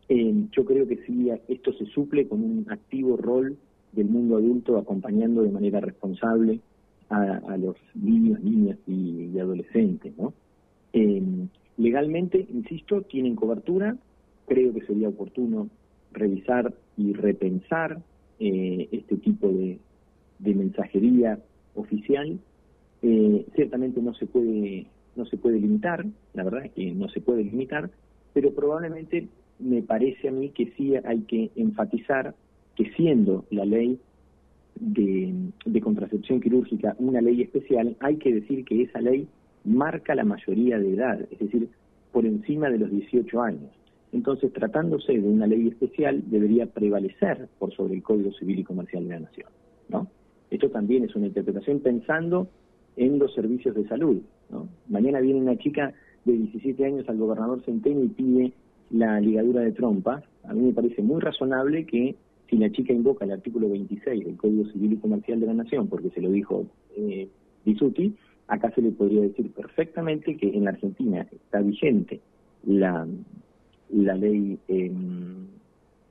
Eh, 0.09 0.45
yo 0.51 0.63
creo 0.63 0.87
que 0.87 0.97
sí, 1.05 1.29
esto 1.47 1.73
se 1.73 1.85
suple 1.87 2.27
con 2.27 2.41
un 2.41 2.65
activo 2.69 3.17
rol 3.17 3.57
del 3.91 4.07
mundo 4.07 4.37
adulto 4.37 4.77
acompañando 4.77 5.41
de 5.43 5.51
manera 5.51 5.81
responsable 5.81 6.61
a, 7.09 7.57
los 7.57 7.75
niños, 7.93 8.41
niñas 8.41 8.77
y, 8.87 9.37
adolescentes. 9.37 10.13
¿no? 10.17 10.33
Eh, 10.93 11.21
legalmente, 11.77 12.45
insisto, 12.49 13.01
tienen 13.01 13.35
cobertura, 13.35 13.97
creo 14.47 14.73
que 14.73 14.85
sería 14.85 15.09
oportuno 15.09 15.69
revisar 16.11 16.73
y 16.97 17.13
repensar 17.13 18.01
eh, 18.39 18.87
este 18.91 19.17
tipo 19.17 19.49
de, 19.49 19.79
de 20.39 20.55
mensajería 20.55 21.39
oficial. 21.75 22.39
Eh, 23.09 23.45
ciertamente 23.55 24.01
no 24.01 24.13
se 24.15 24.25
puede 24.25 24.85
no 25.15 25.25
se 25.25 25.37
puede 25.37 25.61
limitar, 25.61 26.05
la 26.33 26.43
verdad 26.43 26.65
es 26.65 26.73
que 26.73 26.91
no 26.91 27.07
se 27.07 27.21
puede 27.21 27.41
limitar, 27.41 27.89
pero 28.33 28.51
probablemente 28.53 29.29
me 29.59 29.81
parece 29.81 30.27
a 30.27 30.31
mí 30.31 30.49
que 30.49 30.73
sí 30.75 30.93
hay 30.95 31.21
que 31.21 31.49
enfatizar 31.55 32.35
que 32.75 32.91
siendo 32.97 33.45
la 33.49 33.63
ley 33.63 33.97
de, 34.75 35.33
de, 35.65 35.81
contracepción 35.81 36.41
quirúrgica 36.41 36.97
una 36.99 37.21
ley 37.21 37.41
especial, 37.41 37.95
hay 38.01 38.17
que 38.17 38.33
decir 38.33 38.65
que 38.65 38.83
esa 38.83 38.99
ley 38.99 39.25
marca 39.63 40.13
la 40.13 40.25
mayoría 40.25 40.77
de 40.77 40.93
edad, 40.93 41.21
es 41.31 41.39
decir, 41.39 41.69
por 42.11 42.25
encima 42.25 42.69
de 42.69 42.77
los 42.77 42.91
18 42.91 43.41
años. 43.41 43.71
Entonces, 44.11 44.51
tratándose 44.51 45.13
de 45.13 45.27
una 45.27 45.47
ley 45.47 45.69
especial, 45.69 46.23
debería 46.27 46.65
prevalecer 46.65 47.47
por 47.57 47.73
sobre 47.73 47.95
el 47.95 48.03
Código 48.03 48.33
Civil 48.33 48.59
y 48.59 48.63
Comercial 48.65 49.07
de 49.07 49.13
la 49.13 49.19
Nación. 49.21 49.49
¿no? 49.87 50.07
Esto 50.51 50.69
también 50.69 51.05
es 51.05 51.15
una 51.15 51.27
interpretación 51.27 51.79
pensando 51.79 52.49
en 52.97 53.19
los 53.19 53.33
servicios 53.33 53.75
de 53.75 53.87
salud. 53.87 54.21
¿no? 54.49 54.67
Mañana 54.89 55.21
viene 55.21 55.39
una 55.39 55.57
chica 55.57 55.93
de 56.25 56.33
17 56.33 56.85
años 56.85 57.07
al 57.07 57.17
gobernador 57.17 57.63
Centeno 57.63 58.03
y 58.03 58.09
pide 58.09 58.53
la 58.91 59.19
ligadura 59.21 59.61
de 59.61 59.71
trompa. 59.71 60.21
A 60.43 60.53
mí 60.53 60.61
me 60.61 60.73
parece 60.73 61.01
muy 61.01 61.21
razonable 61.21 61.85
que 61.85 62.15
si 62.49 62.57
la 62.57 62.71
chica 62.71 62.93
invoca 62.93 63.25
el 63.25 63.31
artículo 63.31 63.69
26 63.69 64.25
del 64.25 64.37
Código 64.37 64.65
Civil 64.71 64.93
y 64.93 64.97
Comercial 64.97 65.39
de 65.39 65.47
la 65.47 65.53
Nación, 65.53 65.87
porque 65.87 66.09
se 66.09 66.21
lo 66.21 66.29
dijo 66.29 66.65
eh, 66.95 67.27
acá 68.47 68.71
se 68.71 68.81
le 68.81 68.91
podría 68.91 69.21
decir 69.21 69.51
perfectamente 69.51 70.37
que 70.37 70.47
en 70.49 70.63
la 70.63 70.71
Argentina 70.71 71.27
está 71.31 71.59
vigente 71.59 72.21
la, 72.65 73.05
la 73.89 74.15
ley 74.15 74.57
em, 74.67 75.47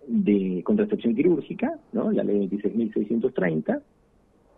de 0.06 0.62
contracepción 0.64 1.14
quirúrgica, 1.14 1.78
¿no? 1.92 2.10
la 2.12 2.22
ley 2.22 2.48
26.630, 2.48 3.80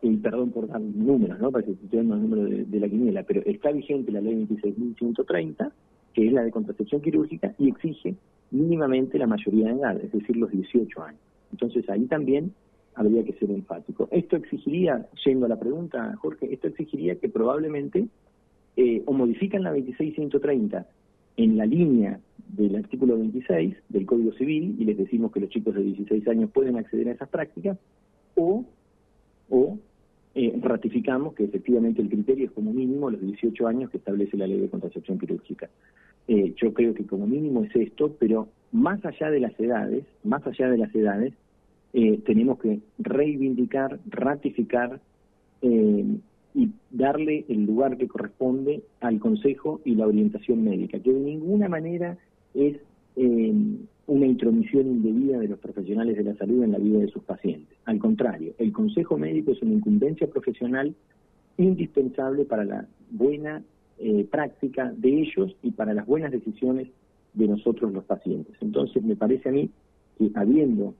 y 0.02 0.16
perdón 0.16 0.50
por 0.50 0.68
dar 0.68 0.80
números, 0.80 1.38
¿no? 1.40 1.50
para 1.50 1.64
que 1.64 1.72
estoy 1.72 1.98
dando 1.98 2.14
el 2.14 2.22
número 2.22 2.44
de, 2.44 2.80
la 2.80 2.88
quiniela, 2.88 3.22
pero 3.22 3.42
está 3.44 3.72
vigente 3.72 4.12
la 4.12 4.20
ley 4.20 4.46
26.130, 4.46 5.70
que 6.14 6.26
es 6.26 6.32
la 6.32 6.42
de 6.42 6.50
contracepción 6.50 7.00
quirúrgica, 7.00 7.54
y 7.58 7.68
exige 7.68 8.14
mínimamente 8.50 9.18
la 9.18 9.26
mayoría 9.26 9.66
de 9.66 9.80
edad, 9.80 10.00
es 10.00 10.12
decir, 10.12 10.36
los 10.36 10.50
18 10.50 11.02
años. 11.02 11.20
Entonces 11.52 11.88
ahí 11.88 12.06
también 12.06 12.52
habría 12.94 13.24
que 13.24 13.32
ser 13.34 13.50
enfático. 13.50 14.08
Esto 14.10 14.36
exigiría, 14.36 15.06
yendo 15.24 15.46
a 15.46 15.48
la 15.48 15.58
pregunta, 15.58 16.14
Jorge, 16.16 16.52
esto 16.52 16.68
exigiría 16.68 17.16
que 17.16 17.28
probablemente 17.28 18.08
eh, 18.76 19.02
o 19.06 19.12
modifican 19.12 19.62
la 19.62 19.74
26.130 19.74 20.84
en 21.36 21.56
la 21.56 21.66
línea 21.66 22.20
del 22.48 22.76
artículo 22.76 23.16
26 23.16 23.76
del 23.88 24.06
Código 24.06 24.32
Civil 24.32 24.76
y 24.78 24.84
les 24.84 24.98
decimos 24.98 25.30
que 25.32 25.40
los 25.40 25.50
chicos 25.50 25.74
de 25.74 25.82
16 25.82 26.26
años 26.28 26.50
pueden 26.50 26.76
acceder 26.76 27.08
a 27.08 27.12
esas 27.12 27.28
prácticas, 27.28 27.78
o, 28.34 28.64
o 29.48 29.78
eh, 30.40 30.56
ratificamos 30.62 31.34
que 31.34 31.42
efectivamente 31.42 32.00
el 32.00 32.08
criterio 32.08 32.46
es 32.46 32.52
como 32.52 32.72
mínimo 32.72 33.10
los 33.10 33.20
18 33.20 33.66
años 33.66 33.90
que 33.90 33.96
establece 33.96 34.36
la 34.36 34.46
ley 34.46 34.60
de 34.60 34.68
contracepción 34.68 35.18
quirúrgica. 35.18 35.68
Eh, 36.28 36.54
yo 36.62 36.72
creo 36.72 36.94
que 36.94 37.04
como 37.04 37.26
mínimo 37.26 37.64
es 37.64 37.74
esto, 37.74 38.14
pero 38.20 38.46
más 38.70 39.04
allá 39.04 39.30
de 39.30 39.40
las 39.40 39.58
edades, 39.58 40.04
más 40.22 40.46
allá 40.46 40.70
de 40.70 40.78
las 40.78 40.94
edades, 40.94 41.34
eh, 41.92 42.20
tenemos 42.24 42.60
que 42.60 42.78
reivindicar, 42.98 43.98
ratificar 44.06 45.00
y 45.60 46.70
darle 46.92 47.44
el 47.48 47.64
lugar 47.66 47.96
que 47.96 48.06
corresponde 48.06 48.84
al 49.00 49.18
consejo 49.18 49.80
y 49.84 49.96
la 49.96 50.06
orientación 50.06 50.62
médica, 50.62 51.00
que 51.00 51.12
de 51.12 51.18
ninguna 51.18 51.68
manera 51.68 52.16
es 52.54 52.76
eh, 53.16 53.52
una 54.08 54.26
intromisión 54.26 54.86
indebida 54.86 55.38
de 55.38 55.48
los 55.48 55.58
profesionales 55.58 56.16
de 56.16 56.24
la 56.24 56.34
salud 56.34 56.64
en 56.64 56.72
la 56.72 56.78
vida 56.78 56.98
de 56.98 57.08
sus 57.08 57.22
pacientes. 57.22 57.76
Al 57.84 57.98
contrario, 57.98 58.54
el 58.58 58.72
consejo 58.72 59.18
médico 59.18 59.52
es 59.52 59.60
una 59.60 59.74
incumbencia 59.74 60.26
profesional 60.26 60.94
indispensable 61.58 62.46
para 62.46 62.64
la 62.64 62.88
buena 63.10 63.62
eh, 63.98 64.26
práctica 64.30 64.92
de 64.96 65.20
ellos 65.20 65.54
y 65.62 65.72
para 65.72 65.92
las 65.92 66.06
buenas 66.06 66.32
decisiones 66.32 66.88
de 67.34 67.48
nosotros 67.48 67.92
los 67.92 68.04
pacientes. 68.04 68.56
Entonces, 68.62 69.02
me 69.04 69.14
parece 69.14 69.50
a 69.50 69.52
mí 69.52 69.68
que 70.16 70.30
habiendo, 70.34 70.94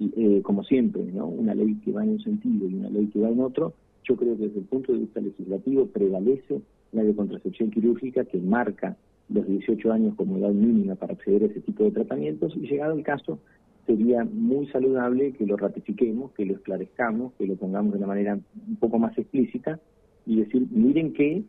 eh, 0.00 0.40
como 0.42 0.64
siempre, 0.64 1.04
¿no? 1.04 1.28
una 1.28 1.54
ley 1.54 1.76
que 1.84 1.92
va 1.92 2.02
en 2.02 2.10
un 2.10 2.20
sentido 2.20 2.68
y 2.68 2.74
una 2.74 2.90
ley 2.90 3.06
que 3.06 3.20
va 3.20 3.28
en 3.28 3.40
otro, 3.40 3.72
yo 4.02 4.16
creo 4.16 4.36
que 4.36 4.46
desde 4.48 4.58
el 4.58 4.64
punto 4.64 4.92
de 4.92 4.98
vista 4.98 5.20
legislativo 5.20 5.86
prevalece 5.86 6.60
la 6.90 7.04
de 7.04 7.14
contracepción 7.14 7.70
quirúrgica 7.70 8.24
que 8.24 8.38
marca 8.38 8.96
los 9.28 9.46
18 9.46 9.92
años 9.92 10.14
como 10.16 10.38
edad 10.38 10.50
mínima 10.50 10.94
para 10.94 11.14
acceder 11.14 11.42
a 11.42 11.46
ese 11.46 11.60
tipo 11.60 11.84
de 11.84 11.90
tratamientos 11.90 12.54
y 12.56 12.66
llegado 12.66 12.94
el 12.94 13.02
caso 13.02 13.38
sería 13.86 14.24
muy 14.24 14.66
saludable 14.68 15.32
que 15.32 15.46
lo 15.46 15.56
ratifiquemos, 15.56 16.32
que 16.32 16.44
lo 16.44 16.54
esclarezcamos, 16.54 17.32
que 17.34 17.46
lo 17.46 17.56
pongamos 17.56 17.92
de 17.92 17.98
una 17.98 18.06
manera 18.06 18.34
un 18.34 18.76
poco 18.76 18.98
más 18.98 19.16
explícita 19.16 19.80
y 20.26 20.40
decir, 20.40 20.66
miren 20.70 21.14
que 21.14 21.42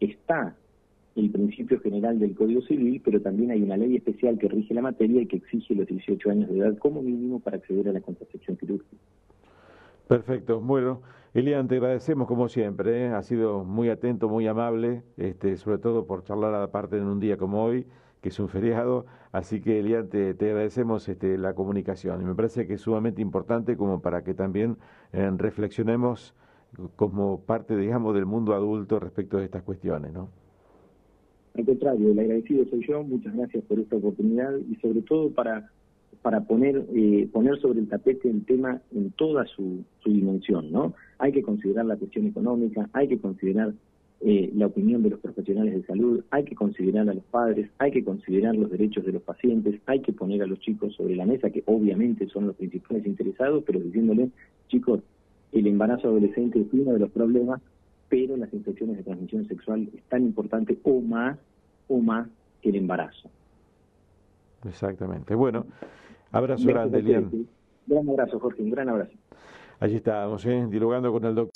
está 0.00 0.56
el 1.14 1.30
principio 1.30 1.78
general 1.80 2.18
del 2.18 2.34
Código 2.34 2.62
Civil, 2.62 3.00
pero 3.04 3.20
también 3.20 3.52
hay 3.52 3.62
una 3.62 3.76
ley 3.76 3.94
especial 3.94 4.38
que 4.38 4.48
rige 4.48 4.74
la 4.74 4.82
materia 4.82 5.22
y 5.22 5.26
que 5.26 5.36
exige 5.36 5.76
los 5.76 5.86
18 5.86 6.30
años 6.30 6.50
de 6.50 6.58
edad 6.58 6.76
como 6.78 7.00
mínimo 7.02 7.38
para 7.38 7.58
acceder 7.58 7.88
a 7.88 7.92
la 7.92 8.00
contracepción 8.00 8.56
quirúrgica. 8.56 8.96
Perfecto. 10.08 10.60
Bueno, 10.60 11.00
Elian, 11.34 11.66
te 11.66 11.74
agradecemos 11.76 12.28
como 12.28 12.48
siempre. 12.48 13.06
¿eh? 13.06 13.08
Ha 13.08 13.22
sido 13.22 13.64
muy 13.64 13.88
atento, 13.88 14.28
muy 14.28 14.46
amable, 14.46 15.02
este, 15.16 15.56
sobre 15.56 15.78
todo 15.78 16.06
por 16.06 16.22
charlar 16.22 16.54
aparte 16.54 16.96
en 16.96 17.06
un 17.06 17.18
día 17.18 17.36
como 17.36 17.64
hoy, 17.64 17.86
que 18.20 18.28
es 18.28 18.38
un 18.38 18.48
feriado. 18.48 19.04
Así 19.32 19.60
que, 19.60 19.80
Elian, 19.80 20.08
te, 20.08 20.30
agradecemos 20.30 21.08
este, 21.08 21.36
la 21.36 21.54
comunicación. 21.54 22.22
Y 22.22 22.24
me 22.24 22.36
parece 22.36 22.68
que 22.68 22.74
es 22.74 22.82
sumamente 22.82 23.20
importante 23.20 23.76
como 23.76 24.00
para 24.00 24.22
que 24.22 24.32
también 24.32 24.76
eh, 25.12 25.28
reflexionemos 25.36 26.34
como 26.94 27.40
parte, 27.40 27.76
digamos, 27.76 28.14
del 28.14 28.26
mundo 28.26 28.54
adulto 28.54 29.00
respecto 29.00 29.38
de 29.38 29.46
estas 29.46 29.64
cuestiones, 29.64 30.12
¿no? 30.12 30.28
Al 31.56 31.64
contrario, 31.64 32.12
el 32.12 32.18
agradecido 32.18 32.64
soy 32.66 32.86
yo. 32.86 33.02
Muchas 33.02 33.34
gracias 33.34 33.64
por 33.64 33.80
esta 33.80 33.96
oportunidad 33.96 34.56
y 34.70 34.76
sobre 34.76 35.02
todo 35.02 35.30
para 35.30 35.68
para 36.24 36.40
poner, 36.40 36.86
eh, 36.94 37.28
poner 37.30 37.60
sobre 37.60 37.80
el 37.80 37.86
tapete 37.86 38.30
el 38.30 38.46
tema 38.46 38.80
en 38.94 39.10
toda 39.10 39.44
su, 39.44 39.84
su, 40.02 40.10
dimensión, 40.10 40.72
¿no? 40.72 40.94
Hay 41.18 41.32
que 41.32 41.42
considerar 41.42 41.84
la 41.84 41.98
cuestión 41.98 42.26
económica, 42.26 42.88
hay 42.94 43.08
que 43.08 43.18
considerar 43.18 43.74
eh, 44.22 44.50
la 44.54 44.64
opinión 44.64 45.02
de 45.02 45.10
los 45.10 45.20
profesionales 45.20 45.74
de 45.74 45.82
salud, 45.82 46.24
hay 46.30 46.44
que 46.44 46.54
considerar 46.54 47.10
a 47.10 47.12
los 47.12 47.24
padres, 47.24 47.68
hay 47.76 47.90
que 47.90 48.02
considerar 48.02 48.56
los 48.56 48.70
derechos 48.70 49.04
de 49.04 49.12
los 49.12 49.20
pacientes, 49.20 49.78
hay 49.84 50.00
que 50.00 50.14
poner 50.14 50.42
a 50.42 50.46
los 50.46 50.60
chicos 50.60 50.94
sobre 50.94 51.14
la 51.14 51.26
mesa, 51.26 51.50
que 51.50 51.62
obviamente 51.66 52.26
son 52.28 52.46
los 52.46 52.56
principales 52.56 53.04
interesados, 53.04 53.62
pero 53.66 53.78
diciéndole, 53.78 54.30
chicos, 54.68 55.00
el 55.52 55.66
embarazo 55.66 56.08
adolescente 56.08 56.58
es 56.58 56.68
uno 56.72 56.94
de 56.94 57.00
los 57.00 57.10
problemas, 57.10 57.60
pero 58.08 58.38
las 58.38 58.50
infecciones 58.54 58.96
de 58.96 59.02
transmisión 59.02 59.46
sexual 59.46 59.90
es 59.94 60.02
tan 60.04 60.22
importante 60.22 60.78
o 60.84 61.02
más, 61.02 61.38
o 61.88 61.98
más 61.98 62.26
que 62.62 62.70
el 62.70 62.76
embarazo. 62.76 63.28
Exactamente. 64.66 65.34
Bueno. 65.34 65.66
Abrazo 66.34 66.66
grande, 66.66 66.98
Elian. 66.98 67.30
Gran 67.86 68.08
abrazo, 68.08 68.40
Jorge, 68.40 68.62
un 68.62 68.70
gran 68.70 68.88
abrazo. 68.88 69.12
Allí 69.78 69.96
estábamos, 69.96 70.44
¿eh? 70.46 70.66
dialogando 70.68 71.12
con 71.12 71.24
el 71.24 71.34
doctor. 71.34 71.53